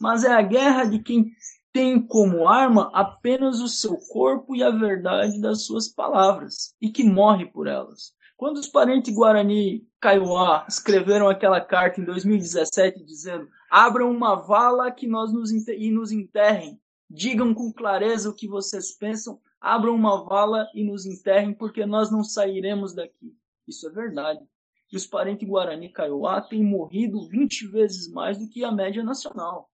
[0.00, 1.32] mas é a guerra de quem
[1.72, 7.04] tem como arma apenas o seu corpo e a verdade das suas palavras, e que
[7.04, 8.15] morre por elas.
[8.36, 15.06] Quando os parentes Guarani Kaiowá escreveram aquela carta em 2017 dizendo: abram uma vala que
[15.06, 20.68] nós nos e nos enterrem, digam com clareza o que vocês pensam, abram uma vala
[20.74, 23.34] e nos enterrem, porque nós não sairemos daqui.
[23.66, 24.46] Isso é verdade
[24.88, 29.68] que os parentes Guarani Kaiowá têm morrido 20 vezes mais do que a média nacional.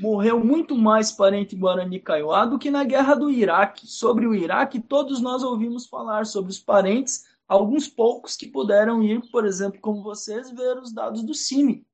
[0.00, 3.86] Morreu muito mais parente Guarani Kaiowá do que na guerra do Iraque.
[3.86, 9.20] Sobre o Iraque, todos nós ouvimos falar sobre os parentes, alguns poucos que puderam ir,
[9.32, 11.84] por exemplo, como vocês, ver os dados do CIMI.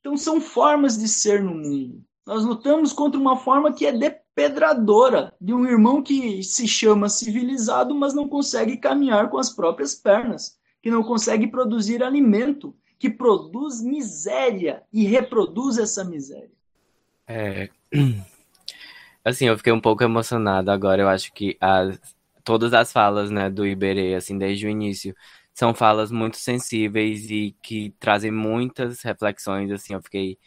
[0.00, 2.02] Então são formas de ser no mundo.
[2.26, 7.94] Nós lutamos contra uma forma que é depedradora de um irmão que se chama civilizado,
[7.94, 13.82] mas não consegue caminhar com as próprias pernas que não consegue produzir alimento, que produz
[13.82, 16.50] miséria e reproduz essa miséria.
[17.26, 17.68] É,
[19.22, 21.02] assim, eu fiquei um pouco emocionado agora.
[21.02, 21.98] Eu acho que as,
[22.44, 25.14] todas as falas, né, do Iberê, assim, desde o início,
[25.54, 29.70] são falas muito sensíveis e que trazem muitas reflexões.
[29.70, 30.38] Assim, eu fiquei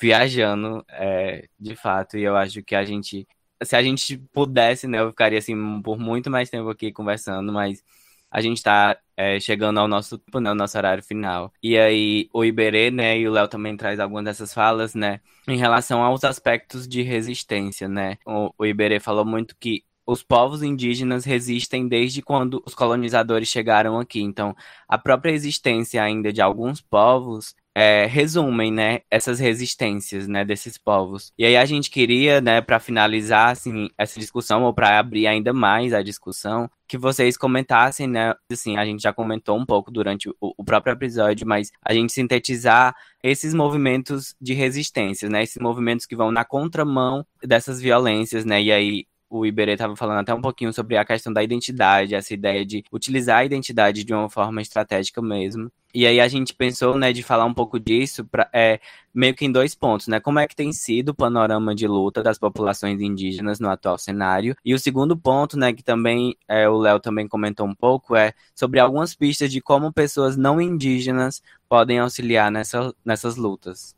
[0.00, 3.26] viajando, é, de fato, e eu acho que a gente,
[3.62, 7.82] se a gente pudesse, né, eu ficaria assim por muito mais tempo aqui conversando, mas
[8.30, 11.52] a gente está é, chegando ao nosso, né, ao nosso horário final.
[11.62, 15.56] E aí o Iberê, né, e o Léo também traz algumas dessas falas, né, em
[15.56, 18.18] relação aos aspectos de resistência, né.
[18.26, 23.98] O, o Iberê falou muito que os povos indígenas resistem desde quando os colonizadores chegaram
[23.98, 24.20] aqui.
[24.20, 24.54] Então,
[24.88, 31.30] a própria existência ainda de alguns povos é, resumem, né, essas resistências, né, desses povos.
[31.36, 35.52] E aí a gente queria, né, para finalizar, assim, essa discussão, ou para abrir ainda
[35.52, 40.26] mais a discussão, que vocês comentassem, né, assim, a gente já comentou um pouco durante
[40.30, 46.06] o, o próprio episódio, mas a gente sintetizar esses movimentos de resistência, né, esses movimentos
[46.06, 49.06] que vão na contramão dessas violências, né, e aí
[49.38, 52.84] o Iberê estava falando até um pouquinho sobre a questão da identidade, essa ideia de
[52.92, 55.70] utilizar a identidade de uma forma estratégica mesmo.
[55.94, 58.80] E aí a gente pensou, né, de falar um pouco disso, pra, é,
[59.14, 60.20] meio que em dois pontos, né?
[60.20, 64.54] Como é que tem sido o panorama de luta das populações indígenas no atual cenário?
[64.62, 68.34] E o segundo ponto, né, que também é, o Léo também comentou um pouco, é
[68.54, 73.94] sobre algumas pistas de como pessoas não indígenas podem auxiliar nessa, nessas lutas.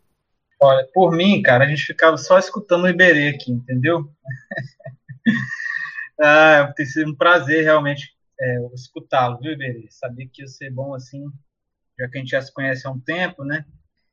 [0.61, 4.09] Olha, por mim, cara, a gente ficava só escutando o Iberê aqui, entendeu?
[6.21, 9.87] ah, tem sido um prazer realmente é, escutá-lo, viu, Iberê?
[9.91, 11.31] Sabia que ia ser bom assim
[11.99, 13.65] já que a gente já se conhece há um tempo, né?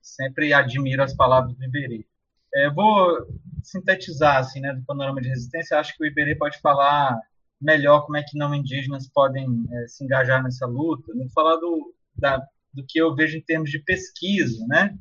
[0.02, 2.06] Sempre admiro as palavras do Iberê.
[2.54, 3.28] É, vou
[3.64, 5.78] sintetizar, assim, né, do panorama de resistência.
[5.78, 7.18] Acho que o Iberê pode falar
[7.62, 11.14] melhor como é que não indígenas podem é, se engajar nessa luta.
[11.14, 12.38] Vou falar do, da,
[12.74, 14.98] do que eu vejo em termos de pesquisa, né?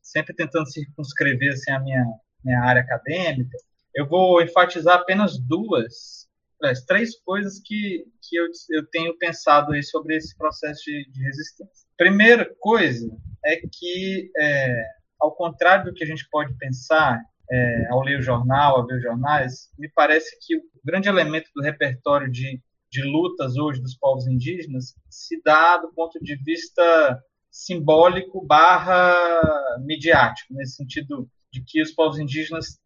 [0.00, 2.04] Sempre tentando circunscrever assim, a minha,
[2.44, 3.56] minha área acadêmica.
[3.94, 6.28] Eu vou enfatizar apenas duas,
[6.86, 11.86] três coisas que, que eu, eu tenho pensado aí sobre esse processo de, de resistência.
[11.96, 13.08] Primeira coisa
[13.44, 14.84] é que, é,
[15.20, 18.96] ao contrário do que a gente pode pensar é, ao ler o jornal, ao ver
[18.96, 23.96] os jornais, me parece que o grande elemento do repertório de, de lutas hoje dos
[23.96, 29.14] povos indígenas se dá do ponto de vista simbólico barra
[29.80, 32.78] midiático, nesse sentido de que os povos indígenas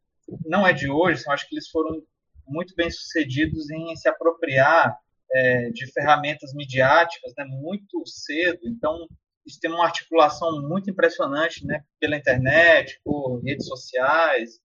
[0.44, 2.02] não é de hoje, acho que eles foram
[2.46, 4.96] muito bem sucedidos em se apropriar
[5.32, 8.60] é, de ferramentas midiáticas né, muito cedo.
[8.64, 9.06] Então,
[9.44, 14.60] isso tem uma articulação muito impressionante né, pela internet, por redes sociais,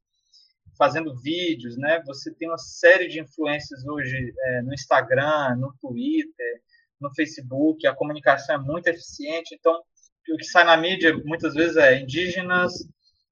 [0.78, 1.78] fazendo vídeos.
[1.78, 2.02] Né?
[2.06, 6.62] Você tem uma série de influências hoje é, no Instagram, no Twitter,
[7.00, 7.86] no Facebook.
[7.86, 9.56] A comunicação é muito eficiente.
[9.56, 9.82] Então,
[10.30, 12.74] o que sai na mídia muitas vezes é indígenas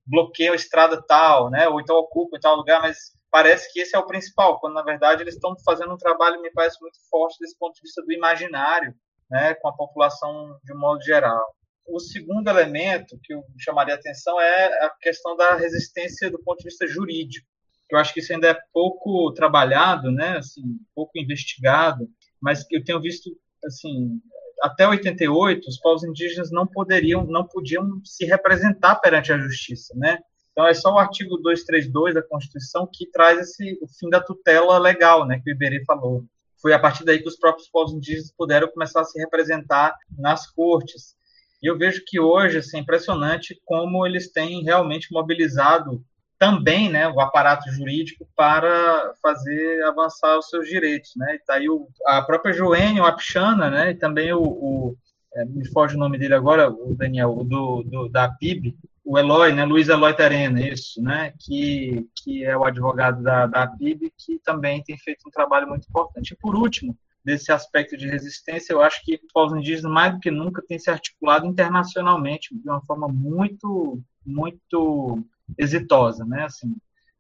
[0.10, 1.68] bloqueiam a estrada tal, né?
[1.68, 2.98] ou então ocupam tal lugar, mas
[3.32, 6.52] parece que esse é o principal, quando na verdade eles estão fazendo um trabalho, me
[6.52, 8.94] parece muito forte desse ponto de vista do imaginário,
[9.30, 11.56] né, com a população de um modo geral.
[11.88, 16.60] O segundo elemento que eu chamaria a atenção é a questão da resistência do ponto
[16.60, 17.48] de vista jurídico.
[17.90, 20.62] Eu acho que isso ainda é pouco trabalhado, né, assim,
[20.96, 22.08] pouco investigado,
[22.42, 23.30] mas eu tenho visto
[23.66, 24.20] assim,
[24.62, 30.20] até 88 os povos indígenas não poderiam, não podiam se representar perante a justiça, né?
[30.52, 34.78] Então é só o artigo 232 da Constituição que traz esse, o fim da tutela
[34.78, 36.26] legal, né, que o Iberê falou.
[36.62, 40.52] Foi a partir daí que os próprios povos indígenas puderam começar a se representar nas
[40.52, 41.16] cortes.
[41.64, 46.04] E eu vejo que hoje assim, é impressionante como eles têm realmente mobilizado
[46.40, 51.12] também né, o aparato jurídico para fazer avançar os seus direitos.
[51.18, 51.36] Né?
[51.36, 54.98] E tá aí o, a própria Joênia, o Apixana, né, e também o, o
[55.36, 59.20] é, me foge o nome dele agora, o Daniel, o do, do, da PIB, o
[59.20, 64.12] Eloy, né, Luiz Eloy Terena, isso, né, que, que é o advogado da, da PIB,
[64.18, 66.32] que também tem feito um trabalho muito importante.
[66.32, 70.20] E por último, desse aspecto de resistência, eu acho que os povos indígenas, mais do
[70.20, 75.22] que nunca, têm se articulado internacionalmente de uma forma muito, muito
[75.58, 76.76] exitosa, né, assim,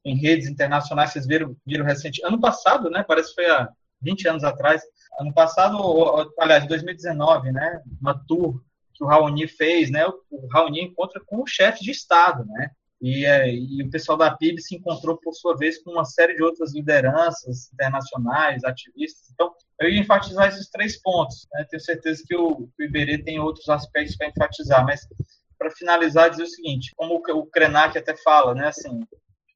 [0.05, 3.69] em redes internacionais, vocês viram, viram recente, ano passado, né, parece que foi há
[4.01, 4.82] 20 anos atrás,
[5.19, 5.77] ano passado,
[6.39, 8.61] aliás, 2019, né, uma tour
[8.93, 12.71] que o Raoni fez, né, o Raoni encontra com o chefe de Estado, né,
[13.01, 16.36] e, é, e, o pessoal da PIB se encontrou, por sua vez, com uma série
[16.36, 19.30] de outras lideranças internacionais, ativistas.
[19.34, 21.47] Então, eu ia enfatizar esses três pontos.
[21.53, 21.65] Né?
[21.69, 25.07] Tenho certeza que o, o Iberê tem outros aspectos para enfatizar, mas
[25.60, 28.70] para finalizar, dizer o seguinte: como o, o Krenak até fala, né?
[28.70, 29.01] Assim,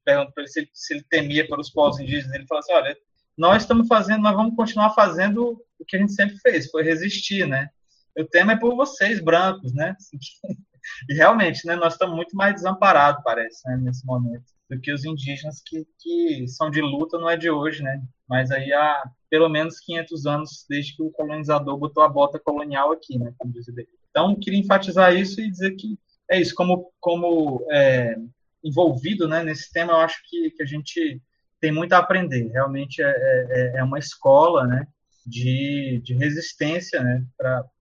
[0.04, 2.96] pergunto para ele se, se, ele temia pelos povos indígenas, ele fala assim: olha,
[3.36, 7.48] nós estamos fazendo, nós vamos continuar fazendo o que a gente sempre fez, foi resistir,
[7.48, 7.70] né?
[8.14, 9.96] Eu temo é por vocês, brancos, né?
[11.08, 15.02] E realmente, né, nós estamos muito mais desamparados, parece, né, nesse momento, do que os
[15.02, 18.02] indígenas que, que são de luta, não é de hoje, né?
[18.28, 22.92] Mas aí há pelo menos 500 anos desde que o colonizador botou a bota colonial
[22.92, 23.32] aqui, né?
[23.38, 23.66] Como diz
[24.14, 25.98] Então, queria enfatizar isso e dizer que
[26.30, 28.16] é isso, como, como é,
[28.62, 31.20] envolvido né, nesse tema, eu acho que, que a gente
[31.60, 32.48] tem muito a aprender.
[32.52, 34.86] Realmente é, é, é uma escola, né?
[35.26, 37.24] de, de resistência né,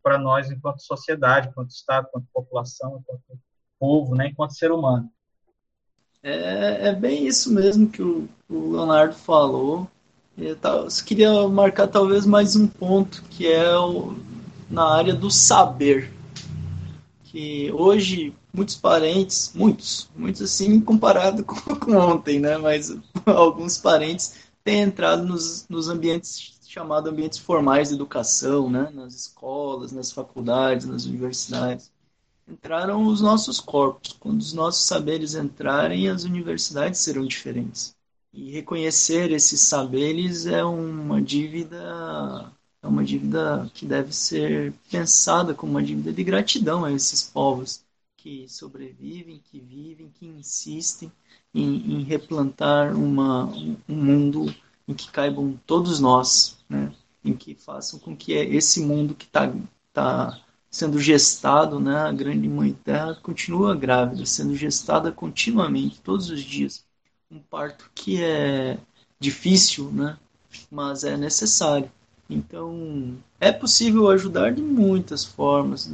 [0.01, 3.39] para nós enquanto sociedade, enquanto Estado, enquanto população, enquanto
[3.79, 5.09] povo, né, enquanto ser humano.
[6.21, 9.89] É, é bem isso mesmo que o, o Leonardo falou.
[10.37, 14.15] Eu, eu queria marcar talvez mais um ponto, que é o,
[14.69, 16.09] na área do saber.
[17.33, 22.59] Que hoje muitos parentes, muitos, muitos assim comparado com, com ontem, né?
[22.59, 28.89] Mas alguns parentes têm entrado nos, nos ambientes chamado ambientes formais de educação, né?
[28.93, 31.91] nas escolas, nas faculdades, nas universidades.
[32.47, 34.13] Entraram os nossos corpos.
[34.13, 37.95] Quando os nossos saberes entrarem, as universidades serão diferentes.
[38.31, 42.51] E reconhecer esses saberes é uma dívida
[42.83, 47.81] é uma dívida que deve ser pensada como uma dívida de gratidão a esses povos
[48.17, 51.09] que sobrevivem, que vivem, que insistem
[51.53, 54.53] em, em replantar uma, um mundo
[54.85, 56.93] em que caibam todos nós, né?
[57.23, 59.53] em que façam com que esse mundo que está
[59.93, 61.95] tá sendo gestado, né?
[61.95, 66.83] a grande mãe terra continua grávida, sendo gestada continuamente, todos os dias.
[67.31, 68.77] Um parto que é
[69.17, 70.17] difícil, né?
[70.69, 71.89] mas é necessário.
[72.33, 75.91] Então, é possível ajudar de muitas formas.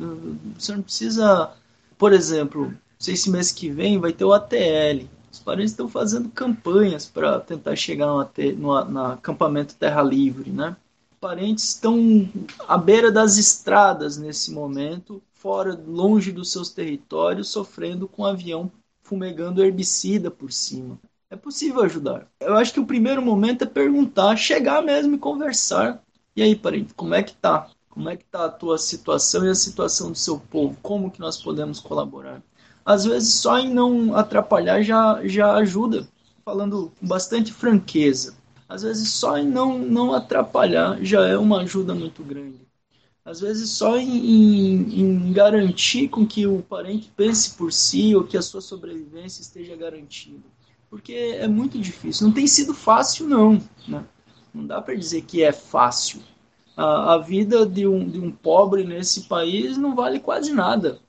[0.57, 1.51] Você não precisa,
[1.97, 6.29] por exemplo, sei se mês que vem vai ter o ATL, os parentes estão fazendo
[6.29, 10.75] campanhas para tentar chegar no, no, no, acampamento Terra Livre, né?
[11.19, 12.29] Parentes estão
[12.67, 18.71] à beira das estradas nesse momento, fora, longe dos seus territórios, sofrendo com um avião
[19.03, 20.99] fumegando herbicida por cima.
[21.29, 22.27] É possível ajudar.
[22.39, 26.01] Eu acho que o primeiro momento é perguntar, chegar mesmo e conversar.
[26.39, 27.69] E aí, parente, como é que tá?
[27.89, 30.77] Como é que tá a tua situação e a situação do seu povo?
[30.81, 32.41] Como que nós podemos colaborar?
[32.89, 36.07] às vezes só em não atrapalhar já, já ajuda,
[36.43, 38.35] falando com bastante franqueza.
[38.67, 42.67] Às vezes só em não, não atrapalhar já é uma ajuda muito grande.
[43.23, 48.23] Às vezes só em, em, em garantir com que o parente pense por si ou
[48.23, 50.43] que a sua sobrevivência esteja garantida.
[50.89, 52.25] Porque é muito difícil.
[52.25, 53.61] Não tem sido fácil, não.
[53.87, 54.03] Né?
[54.51, 56.21] Não dá para dizer que é fácil.
[56.79, 60.99] A, a vida de um, de um pobre nesse país não vale quase nada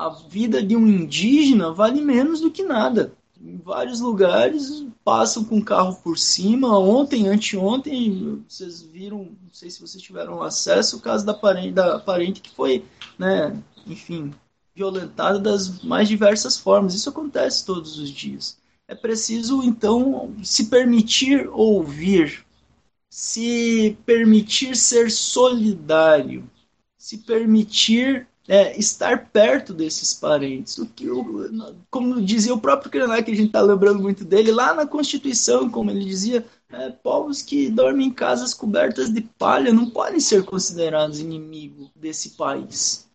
[0.00, 3.12] a vida de um indígena vale menos do que nada.
[3.38, 6.78] Em vários lugares passam com carro por cima.
[6.78, 11.98] Ontem, anteontem, vocês viram, não sei se vocês tiveram acesso, o caso da parente, da
[11.98, 12.84] parente que foi,
[13.18, 14.32] né, enfim,
[14.74, 16.94] violentada das mais diversas formas.
[16.94, 18.58] Isso acontece todos os dias.
[18.88, 22.44] É preciso, então, se permitir ouvir,
[23.10, 26.48] se permitir ser solidário,
[26.96, 30.78] se permitir é, estar perto desses parentes.
[30.78, 31.06] O que,
[31.90, 35.68] como dizia o próprio Krenak, que a gente está lembrando muito dele, lá na Constituição,
[35.68, 40.44] como ele dizia, é, povos que dormem em casas cobertas de palha não podem ser
[40.44, 43.09] considerados inimigos desse país.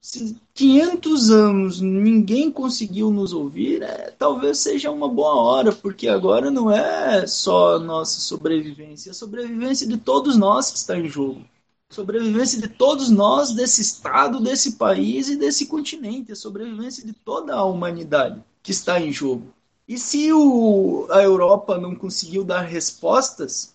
[0.00, 6.50] Se 500 anos ninguém conseguiu nos ouvir, é, talvez seja uma boa hora, porque agora
[6.50, 11.44] não é só nossa sobrevivência, é a sobrevivência de todos nós que está em jogo.
[11.90, 17.54] Sobrevivência de todos nós desse estado, desse país e desse continente, a sobrevivência de toda
[17.54, 19.52] a humanidade que está em jogo.
[19.86, 23.74] E se o, a Europa não conseguiu dar respostas,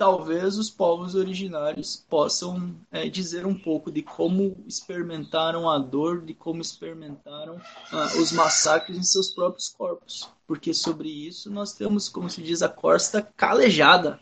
[0.00, 6.32] talvez os povos originários possam é, dizer um pouco de como experimentaram a dor, de
[6.32, 7.60] como experimentaram
[7.92, 10.26] ah, os massacres em seus próprios corpos.
[10.46, 14.18] Porque sobre isso nós temos, como se diz, a costa calejada.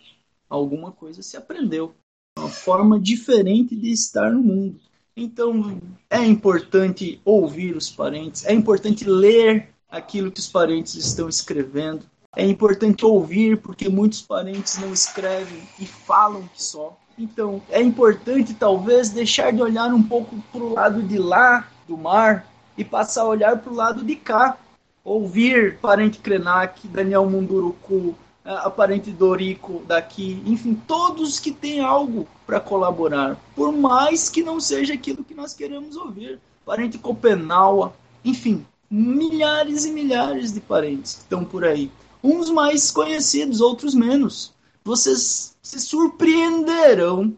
[0.51, 1.95] Alguma coisa se aprendeu.
[2.37, 4.81] Uma forma diferente de estar no mundo.
[5.16, 12.05] Então é importante ouvir os parentes, é importante ler aquilo que os parentes estão escrevendo
[12.39, 16.97] é importante ouvir, porque muitos parentes não escrevem e falam que só.
[17.18, 21.99] Então, é importante talvez deixar de olhar um pouco para o lado de lá do
[21.99, 24.57] mar e passar a olhar para o lado de cá.
[25.05, 28.14] Ouvir parente Krenak, Daniel Munduruku,
[28.45, 34.61] a parente Dorico daqui, enfim, todos que têm algo para colaborar, por mais que não
[34.61, 36.39] seja aquilo que nós queremos ouvir.
[36.64, 37.93] Parente Copenaua,
[38.24, 41.91] enfim, milhares e milhares de parentes que estão por aí
[42.23, 44.53] uns mais conhecidos, outros menos.
[44.85, 47.37] Vocês se surpreenderão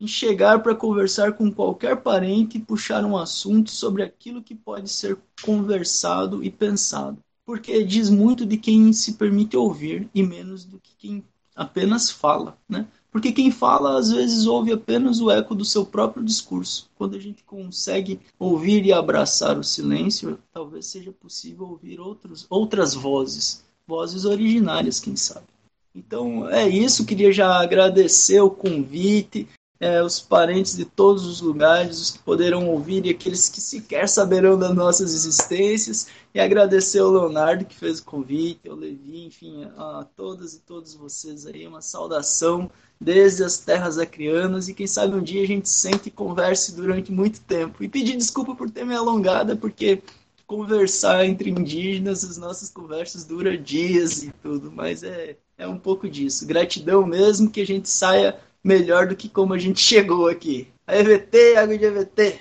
[0.00, 4.88] em chegar para conversar com qualquer parente e puxar um assunto sobre aquilo que pode
[4.88, 7.18] ser conversado e pensado.
[7.44, 11.24] Porque diz muito de quem se permite ouvir e menos do que quem
[11.54, 12.86] apenas fala, né?
[13.10, 16.88] Porque quem fala às vezes ouve apenas o eco do seu próprio discurso.
[16.96, 22.94] Quando a gente consegue ouvir e abraçar o silêncio, talvez seja possível ouvir outros, outras
[22.94, 25.46] vozes vozes originárias, quem sabe.
[25.92, 29.48] Então é isso, queria já agradecer o convite,
[29.80, 34.08] é, os parentes de todos os lugares, os que poderão ouvir e aqueles que sequer
[34.08, 39.64] saberão das nossas existências, e agradecer ao Leonardo que fez o convite, ao Levi, enfim,
[39.76, 42.70] a todas e todos vocês aí, uma saudação
[43.00, 47.10] desde as terras acrianas, e quem sabe um dia a gente sente e converse durante
[47.10, 47.82] muito tempo.
[47.82, 50.02] E pedir desculpa por ter me alongado, porque
[50.50, 56.10] conversar entre indígenas, as nossas conversas duram dias e tudo, mas é, é um pouco
[56.10, 56.44] disso.
[56.44, 60.66] Gratidão mesmo que a gente saia melhor do que como a gente chegou aqui.
[60.88, 62.40] A EVT, água de EVT.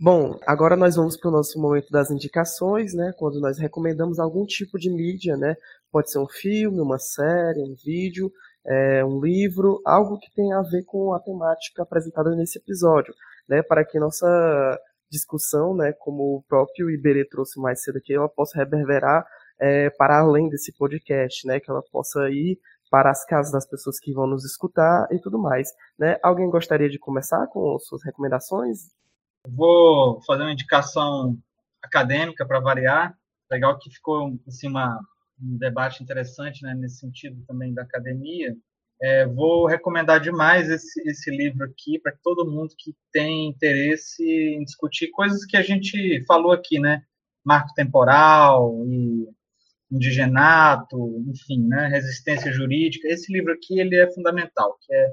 [0.00, 3.14] Bom, agora nós vamos para o nosso momento das indicações, né?
[3.16, 5.54] Quando nós recomendamos algum tipo de mídia, né?
[5.92, 8.28] Pode ser um filme, uma série, um vídeo,
[8.66, 13.14] é, um livro, algo que tenha a ver com a temática apresentada nesse episódio,
[13.48, 13.62] né?
[13.62, 14.26] Para que nossa
[15.10, 19.24] discussão, né, como o próprio Iberê trouxe mais cedo aqui, ela possa reverberar
[19.60, 22.58] é, para além desse podcast, né, que ela possa ir
[22.90, 25.68] para as casas das pessoas que vão nos escutar e tudo mais.
[25.98, 26.18] Né?
[26.22, 28.94] Alguém gostaria de começar com suas recomendações?
[29.48, 31.36] Vou fazer uma indicação
[31.82, 33.16] acadêmica para variar.
[33.50, 35.00] Legal que ficou assim, uma,
[35.40, 38.54] um debate interessante né, nesse sentido também da academia.
[39.00, 44.64] É, vou recomendar demais esse, esse livro aqui para todo mundo que tem interesse em
[44.64, 47.02] discutir coisas que a gente falou aqui, né?
[47.44, 49.28] Marco temporal e
[49.90, 51.88] indigenato, enfim, né?
[51.88, 53.06] Resistência jurídica.
[53.08, 55.12] Esse livro aqui ele é fundamental, que é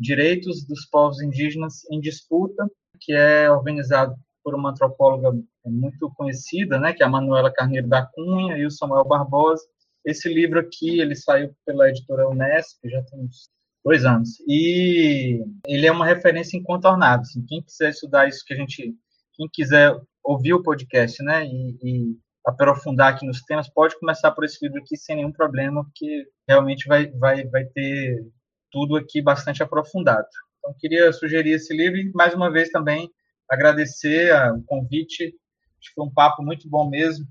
[0.00, 2.66] Direitos dos Povos Indígenas em Disputa,
[3.00, 6.94] que é organizado por uma antropóloga muito conhecida, né?
[6.94, 9.64] Que é a Manuela Carneiro da Cunha e o Samuel Barbosa
[10.04, 13.50] esse livro aqui, ele saiu pela editora Unesp, já tem uns
[13.84, 14.40] dois anos.
[14.46, 17.22] E ele é uma referência incontornável.
[17.22, 18.94] Assim, quem quiser estudar isso que a gente,
[19.34, 24.44] quem quiser ouvir o podcast, né, e, e, aprofundar aqui nos temas, pode começar por
[24.44, 28.26] esse livro aqui sem nenhum problema, porque realmente vai, vai, vai ter
[28.70, 30.26] tudo aqui bastante aprofundado.
[30.58, 33.10] Então, queria sugerir esse livro e, mais uma vez, também
[33.50, 35.24] agradecer o convite.
[35.24, 37.26] Acho que foi um papo muito bom mesmo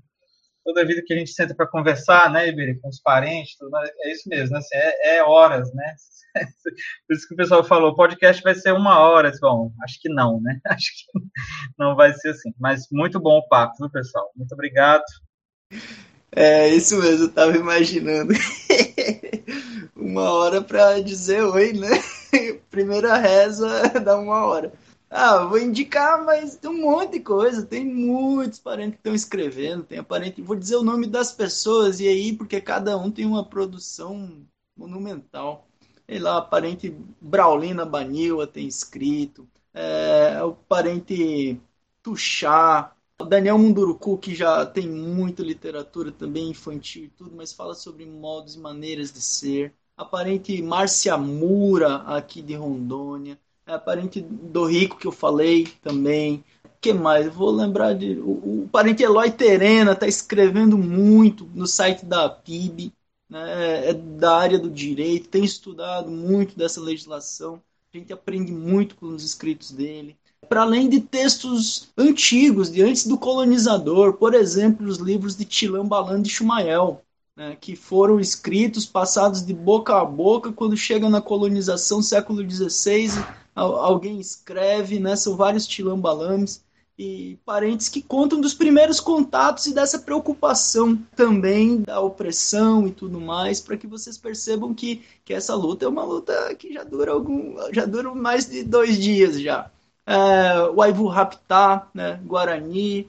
[0.68, 4.12] toda vida que a gente senta para conversar, né, Iberê, com os parentes, tudo, é
[4.12, 5.94] isso mesmo, né, assim, é, é, horas, né?
[7.08, 9.32] Por isso que o pessoal falou, o podcast vai ser uma hora.
[9.40, 10.60] Bom, acho que não, né?
[10.66, 11.20] Acho que
[11.78, 12.52] não vai ser assim.
[12.60, 14.30] Mas muito bom o papo, viu, pessoal?
[14.36, 15.02] Muito obrigado.
[16.36, 18.34] É, isso mesmo, eu tava imaginando.
[19.96, 21.88] uma hora para dizer oi, né?
[22.70, 24.70] Primeira reza dá uma hora.
[25.10, 27.64] Ah, vou indicar, mas tem um monte de coisa.
[27.66, 29.84] Tem muitos parentes que estão escrevendo.
[29.84, 30.42] Tem parente.
[30.42, 34.46] Vou dizer o nome das pessoas e aí, porque cada um tem uma produção
[34.76, 35.66] monumental.
[36.06, 36.90] Sei lá, parente
[37.20, 39.48] Braulina Banila tem escrito.
[39.72, 41.60] É, o parente
[42.02, 42.92] Tuxá.
[43.20, 48.06] O Daniel Munduruku, que já tem muita literatura também infantil e tudo, mas fala sobre
[48.06, 49.74] modos e maneiras de ser.
[49.96, 53.36] A parente Márcia Mura, aqui de Rondônia
[53.68, 56.42] a parente do Rico que eu falei também.
[56.80, 57.26] que mais?
[57.26, 58.18] Eu vou lembrar de.
[58.20, 62.92] O, o parente Eloy Terena está escrevendo muito no site da PIB,
[63.28, 67.60] né, é da área do direito, tem estudado muito dessa legislação.
[67.92, 70.16] A gente aprende muito com os escritos dele.
[70.48, 75.86] Para além de textos antigos, de antes do colonizador, por exemplo, os livros de Tilam
[75.86, 77.02] Balan de Chumael,
[77.36, 83.10] né, que foram escritos, passados de boca a boca, quando chega na colonização, século XVI,
[83.58, 86.62] alguém escreve, né, são vários tilambalames
[86.98, 93.20] e parentes que contam dos primeiros contatos e dessa preocupação também da opressão e tudo
[93.20, 97.12] mais, para que vocês percebam que, que essa luta é uma luta que já dura
[97.12, 99.70] algum, já dura mais de dois dias já.
[100.04, 103.08] É, o Aivu Raptá, né, Guarani,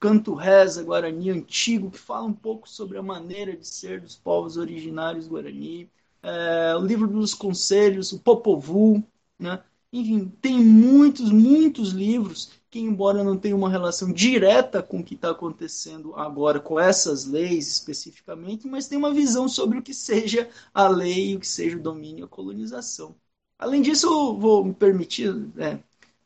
[0.00, 4.56] Canto Reza Guarani antigo, que fala um pouco sobre a maneira de ser dos povos
[4.56, 5.90] originários Guarani.
[6.22, 9.02] É, o livro dos conselhos, o Popovu,
[9.38, 9.60] né?
[9.98, 15.14] Enfim, tem muitos, muitos livros que, embora não tenham uma relação direta com o que
[15.14, 20.50] está acontecendo agora, com essas leis especificamente, mas tem uma visão sobre o que seja
[20.74, 23.16] a lei, o que seja o domínio e a colonização.
[23.58, 25.78] Além disso, vou me permitir, é,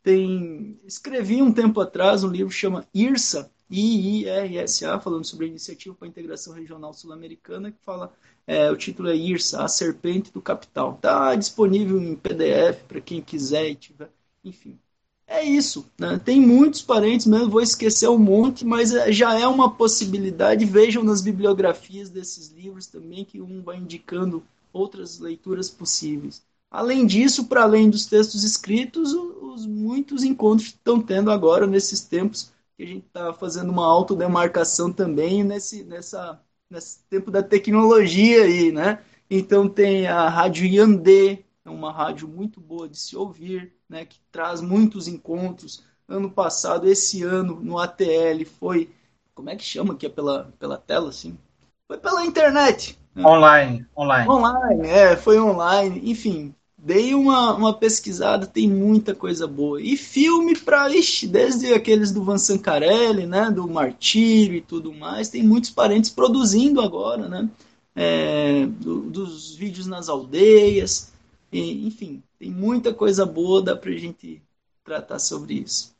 [0.02, 5.94] tem, escrevi um tempo atrás um livro que chama IRSA, IIRSA, falando sobre a Iniciativa
[5.94, 8.12] para a Integração Regional Sul-Americana, que fala,
[8.46, 10.94] é, o título é IRSA, A Serpente do Capital.
[10.94, 14.10] Está disponível em PDF para quem quiser e tiver,
[14.44, 14.78] enfim.
[15.26, 16.20] É isso, né?
[16.24, 20.64] tem muitos parentes mesmo, vou esquecer um monte, mas é, já é uma possibilidade.
[20.64, 24.42] Vejam nas bibliografias desses livros também, que um vai indicando
[24.72, 26.42] outras leituras possíveis.
[26.68, 32.00] Além disso, para além dos textos escritos, os muitos encontros que estão tendo agora nesses
[32.00, 32.50] tempos
[32.80, 38.72] que a gente está fazendo uma autodemarcação também nesse, nessa, nesse tempo da tecnologia aí,
[38.72, 39.00] né?
[39.28, 44.06] Então tem a Rádio Yandê, é uma rádio muito boa de se ouvir, né?
[44.06, 45.84] Que traz muitos encontros.
[46.08, 48.90] Ano passado, esse ano, no ATL, foi.
[49.34, 50.06] Como é que chama aqui?
[50.06, 51.36] É pela, pela tela, assim?
[51.86, 52.98] Foi pela internet.
[53.14, 53.22] Né?
[53.26, 54.28] Online, online.
[54.28, 56.00] Online, é, foi online.
[56.10, 59.80] Enfim, dei uma, uma pesquisada, tem muita coisa boa.
[59.80, 65.28] E filme pra, ixi, desde aqueles do Van Sancarelli, né, do Martírio e tudo mais,
[65.28, 67.48] tem muitos parentes produzindo agora, né,
[67.94, 71.12] é, do, dos vídeos nas aldeias,
[71.52, 74.40] e, enfim, tem muita coisa boa, dá pra gente
[74.84, 75.94] tratar sobre isso.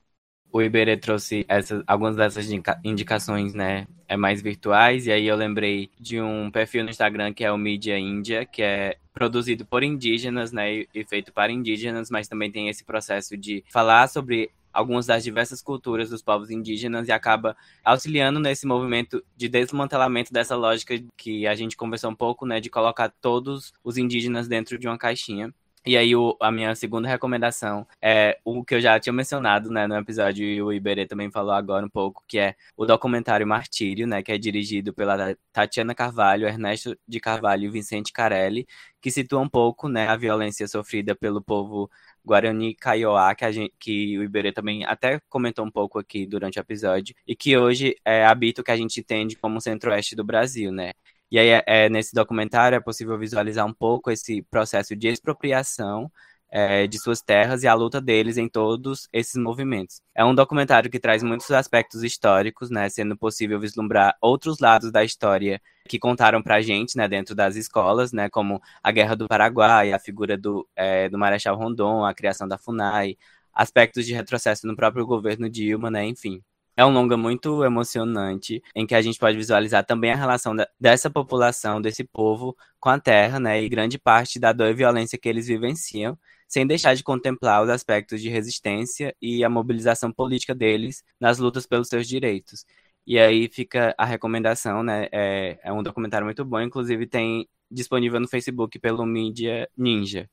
[0.52, 2.48] O Iberê trouxe essas, algumas dessas
[2.82, 7.44] indicações, né, é mais virtuais, e aí eu lembrei de um perfil no Instagram que
[7.44, 12.26] é o Mídia Índia, que é produzido por indígenas, né, e feito para indígenas, mas
[12.26, 17.12] também tem esse processo de falar sobre algumas das diversas culturas dos povos indígenas e
[17.12, 17.54] acaba
[17.84, 22.70] auxiliando nesse movimento de desmantelamento dessa lógica que a gente conversou um pouco, né, de
[22.70, 25.52] colocar todos os indígenas dentro de uma caixinha.
[25.86, 29.86] E aí, o, a minha segunda recomendação é o que eu já tinha mencionado né,
[29.86, 34.06] no episódio, e o Iberê também falou agora um pouco, que é o documentário Martírio,
[34.06, 38.66] né, que é dirigido pela Tatiana Carvalho, Ernesto de Carvalho e Vicente Carelli,
[39.00, 41.90] que situa um pouco né, a violência sofrida pelo povo
[42.22, 46.60] Guarani Kaiowá, que, gente, que o Iberê também até comentou um pouco aqui durante o
[46.60, 50.70] episódio, e que hoje é, habita o que a gente entende como centro-oeste do Brasil,
[50.70, 50.92] né?
[51.30, 56.10] E aí, é, é, nesse documentário, é possível visualizar um pouco esse processo de expropriação
[56.50, 60.02] é, de suas terras e a luta deles em todos esses movimentos.
[60.14, 65.04] É um documentário que traz muitos aspectos históricos, né, sendo possível vislumbrar outros lados da
[65.04, 69.28] história que contaram para a gente, né, dentro das escolas, né, como a Guerra do
[69.28, 73.16] Paraguai, a figura do, é, do Marechal Rondon, a criação da FUNAI,
[73.54, 76.42] aspectos de retrocesso no próprio governo Dilma, né, enfim.
[76.80, 80.66] É um longa muito emocionante, em que a gente pode visualizar também a relação da,
[80.80, 83.62] dessa população, desse povo, com a terra, né?
[83.62, 86.18] E grande parte da dor e violência que eles vivenciam,
[86.48, 91.66] sem deixar de contemplar os aspectos de resistência e a mobilização política deles nas lutas
[91.66, 92.64] pelos seus direitos.
[93.06, 95.06] E aí fica a recomendação, né?
[95.12, 100.30] É, é um documentário muito bom, inclusive tem disponível no Facebook pelo Mídia Ninja.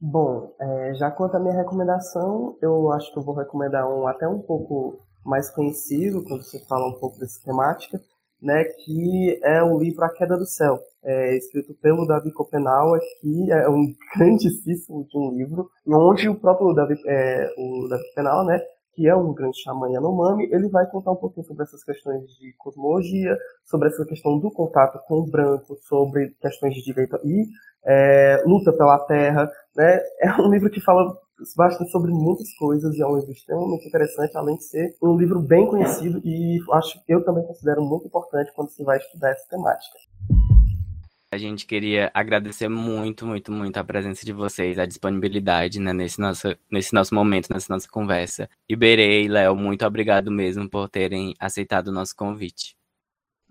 [0.00, 4.26] Bom, é, já quanto à minha recomendação, eu acho que eu vou recomendar um até
[4.26, 8.00] um pouco mais conhecido, quando você fala um pouco dessa temática,
[8.40, 13.52] né, que é o livro A Queda do Céu, é, escrito pelo Davi Copenau, que
[13.52, 18.60] é um grandíssimo de um livro, onde o próprio Davi, é, o Davi Copenau, né,
[18.94, 22.52] que é um grande xamã Yanomami, ele vai contar um pouquinho sobre essas questões de
[22.58, 27.46] cosmologia, sobre essa questão do contato com o branco, sobre questões de direito e
[27.84, 30.00] é, luta pela terra, né?
[30.20, 31.16] É um livro que fala
[31.56, 35.40] bastante sobre muitas coisas e é um livro extremamente interessante, além de ser um livro
[35.40, 39.48] bem conhecido e acho que eu também considero muito importante quando se vai estudar essa
[39.48, 39.98] temática.
[41.32, 46.20] A gente queria agradecer muito, muito, muito a presença de vocês, a disponibilidade né, nesse,
[46.20, 48.50] nosso, nesse nosso momento, nessa nossa conversa.
[48.68, 52.76] Iberê e Léo, muito obrigado mesmo por terem aceitado o nosso convite.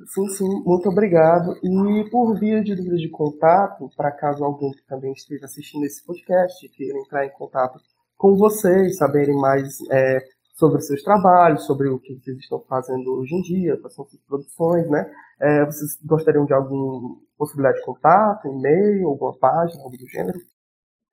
[0.08, 1.54] Sim, sim, muito obrigado.
[1.64, 6.06] E por via de dúvida de contato, para caso alguém que também esteja assistindo esse
[6.06, 7.80] podcast queira entrar em contato
[8.18, 10.20] com vocês, saberem mais é,
[10.54, 14.22] sobre seus trabalhos, sobre o que vocês estão fazendo hoje em dia, quais são suas
[14.22, 15.12] produções, né?
[15.39, 20.39] É, vocês gostariam de alguma possibilidade de contato, e-mail, alguma página, algo do gênero?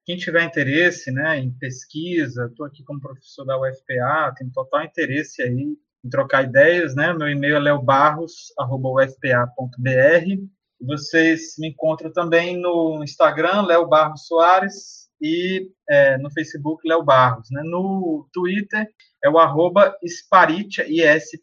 [0.04, 5.42] Quem tiver interesse né, em pesquisa, estou aqui como professor da UFPA, tenho total interesse
[5.42, 7.12] aí em trocar ideias, né?
[7.12, 10.42] Meu e-mail é leobarros.ufpa.br.
[10.80, 17.48] Vocês me encontram também no Instagram, Léo Barros Soares, e é, no Facebook, Léo Barros.
[17.50, 17.62] Né?
[17.64, 18.88] No Twitter
[19.22, 21.34] é o arroba Sparitia, I-S-P-A-R-I-T-S-A,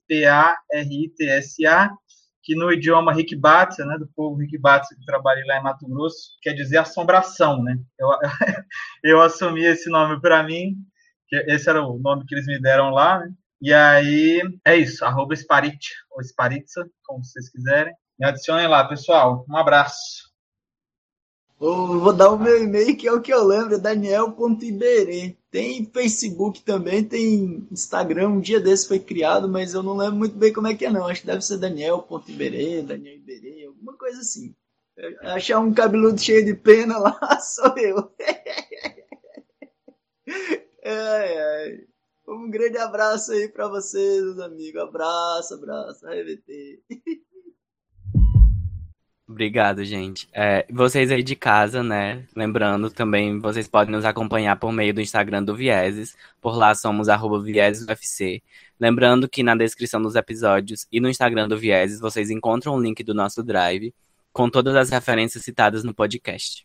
[2.42, 6.54] que no idioma Rikbatsia, né, do povo Rikbatsia que trabalha lá em Mato Grosso, quer
[6.54, 7.78] dizer assombração, né?
[8.00, 8.08] Eu,
[9.04, 10.76] eu assumi esse nome para mim,
[11.28, 13.34] que esse era o nome que eles me deram lá, né?
[13.66, 17.96] E aí, é isso, arroba Sparit, ou Sparitza, como vocês quiserem.
[18.20, 19.44] Me adicionem lá, pessoal.
[19.50, 20.32] Um abraço.
[21.60, 25.36] Eu vou dar o meu e-mail, que é o que eu lembro, é daniel.iberê.
[25.50, 30.38] Tem Facebook também, tem Instagram, um dia desse foi criado, mas eu não lembro muito
[30.38, 31.08] bem como é que é não.
[31.08, 34.54] Acho que deve ser daniel.iberê, Daniel Iberê, alguma coisa assim.
[35.24, 38.16] Achar um cabeludo cheio de pena lá, sou eu.
[40.86, 41.95] ai, ai.
[42.28, 44.82] Um grande abraço aí para vocês, amigos.
[44.82, 46.82] Abraço, abraço, RVT.
[49.28, 50.30] Obrigado, gente.
[50.32, 52.28] É, vocês aí de casa, né?
[52.36, 56.16] Lembrando também, vocês podem nos acompanhar por meio do Instagram do Vieses.
[56.40, 57.08] Por lá somos
[57.44, 58.44] viesesufc.
[58.80, 63.04] Lembrando que na descrição dos episódios e no Instagram do Vieses vocês encontram o link
[63.04, 63.94] do nosso Drive
[64.32, 66.65] com todas as referências citadas no podcast.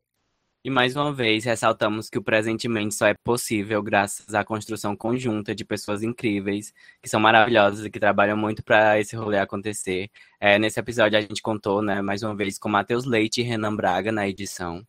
[0.62, 5.55] E mais uma vez, ressaltamos que o presentemente só é possível graças à construção conjunta
[5.55, 10.10] de pessoas incríveis, que são maravilhosas e que trabalham muito para esse rolê acontecer.
[10.38, 13.74] É, nesse episódio a gente contou, né, mais uma vez, com Matheus Leite e Renan
[13.74, 14.86] Braga na edição.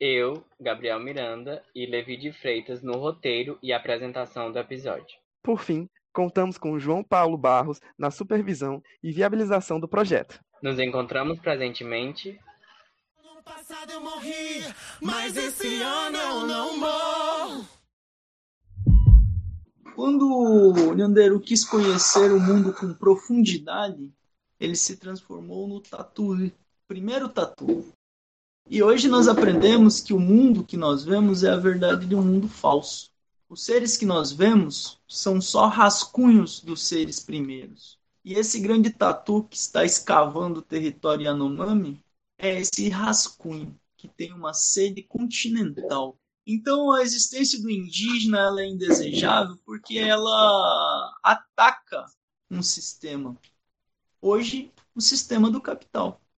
[0.00, 5.16] Eu, Gabriel Miranda e Levi de Freitas no roteiro e apresentação do episódio.
[5.40, 10.40] Por fim, contamos com João Paulo Barros na supervisão e viabilização do projeto.
[10.62, 12.38] Nos encontramos presentemente.
[13.22, 14.62] No passado eu morri,
[15.00, 17.68] mas esse ano eu não morro.
[19.94, 24.10] Quando o Nyanderu quis conhecer o mundo com profundidade,
[24.58, 26.50] ele se transformou no tatu,
[26.88, 27.92] primeiro tatu.
[28.70, 32.22] E hoje nós aprendemos que o mundo que nós vemos é a verdade de um
[32.22, 33.11] mundo falso.
[33.52, 37.98] Os seres que nós vemos são só rascunhos dos seres primeiros.
[38.24, 42.02] E esse grande tatu que está escavando o território Yanomami
[42.38, 46.18] é esse rascunho que tem uma sede continental.
[46.46, 52.06] Então a existência do indígena é indesejável porque ela ataca
[52.50, 53.36] um sistema.
[54.18, 56.21] Hoje, o sistema do capital.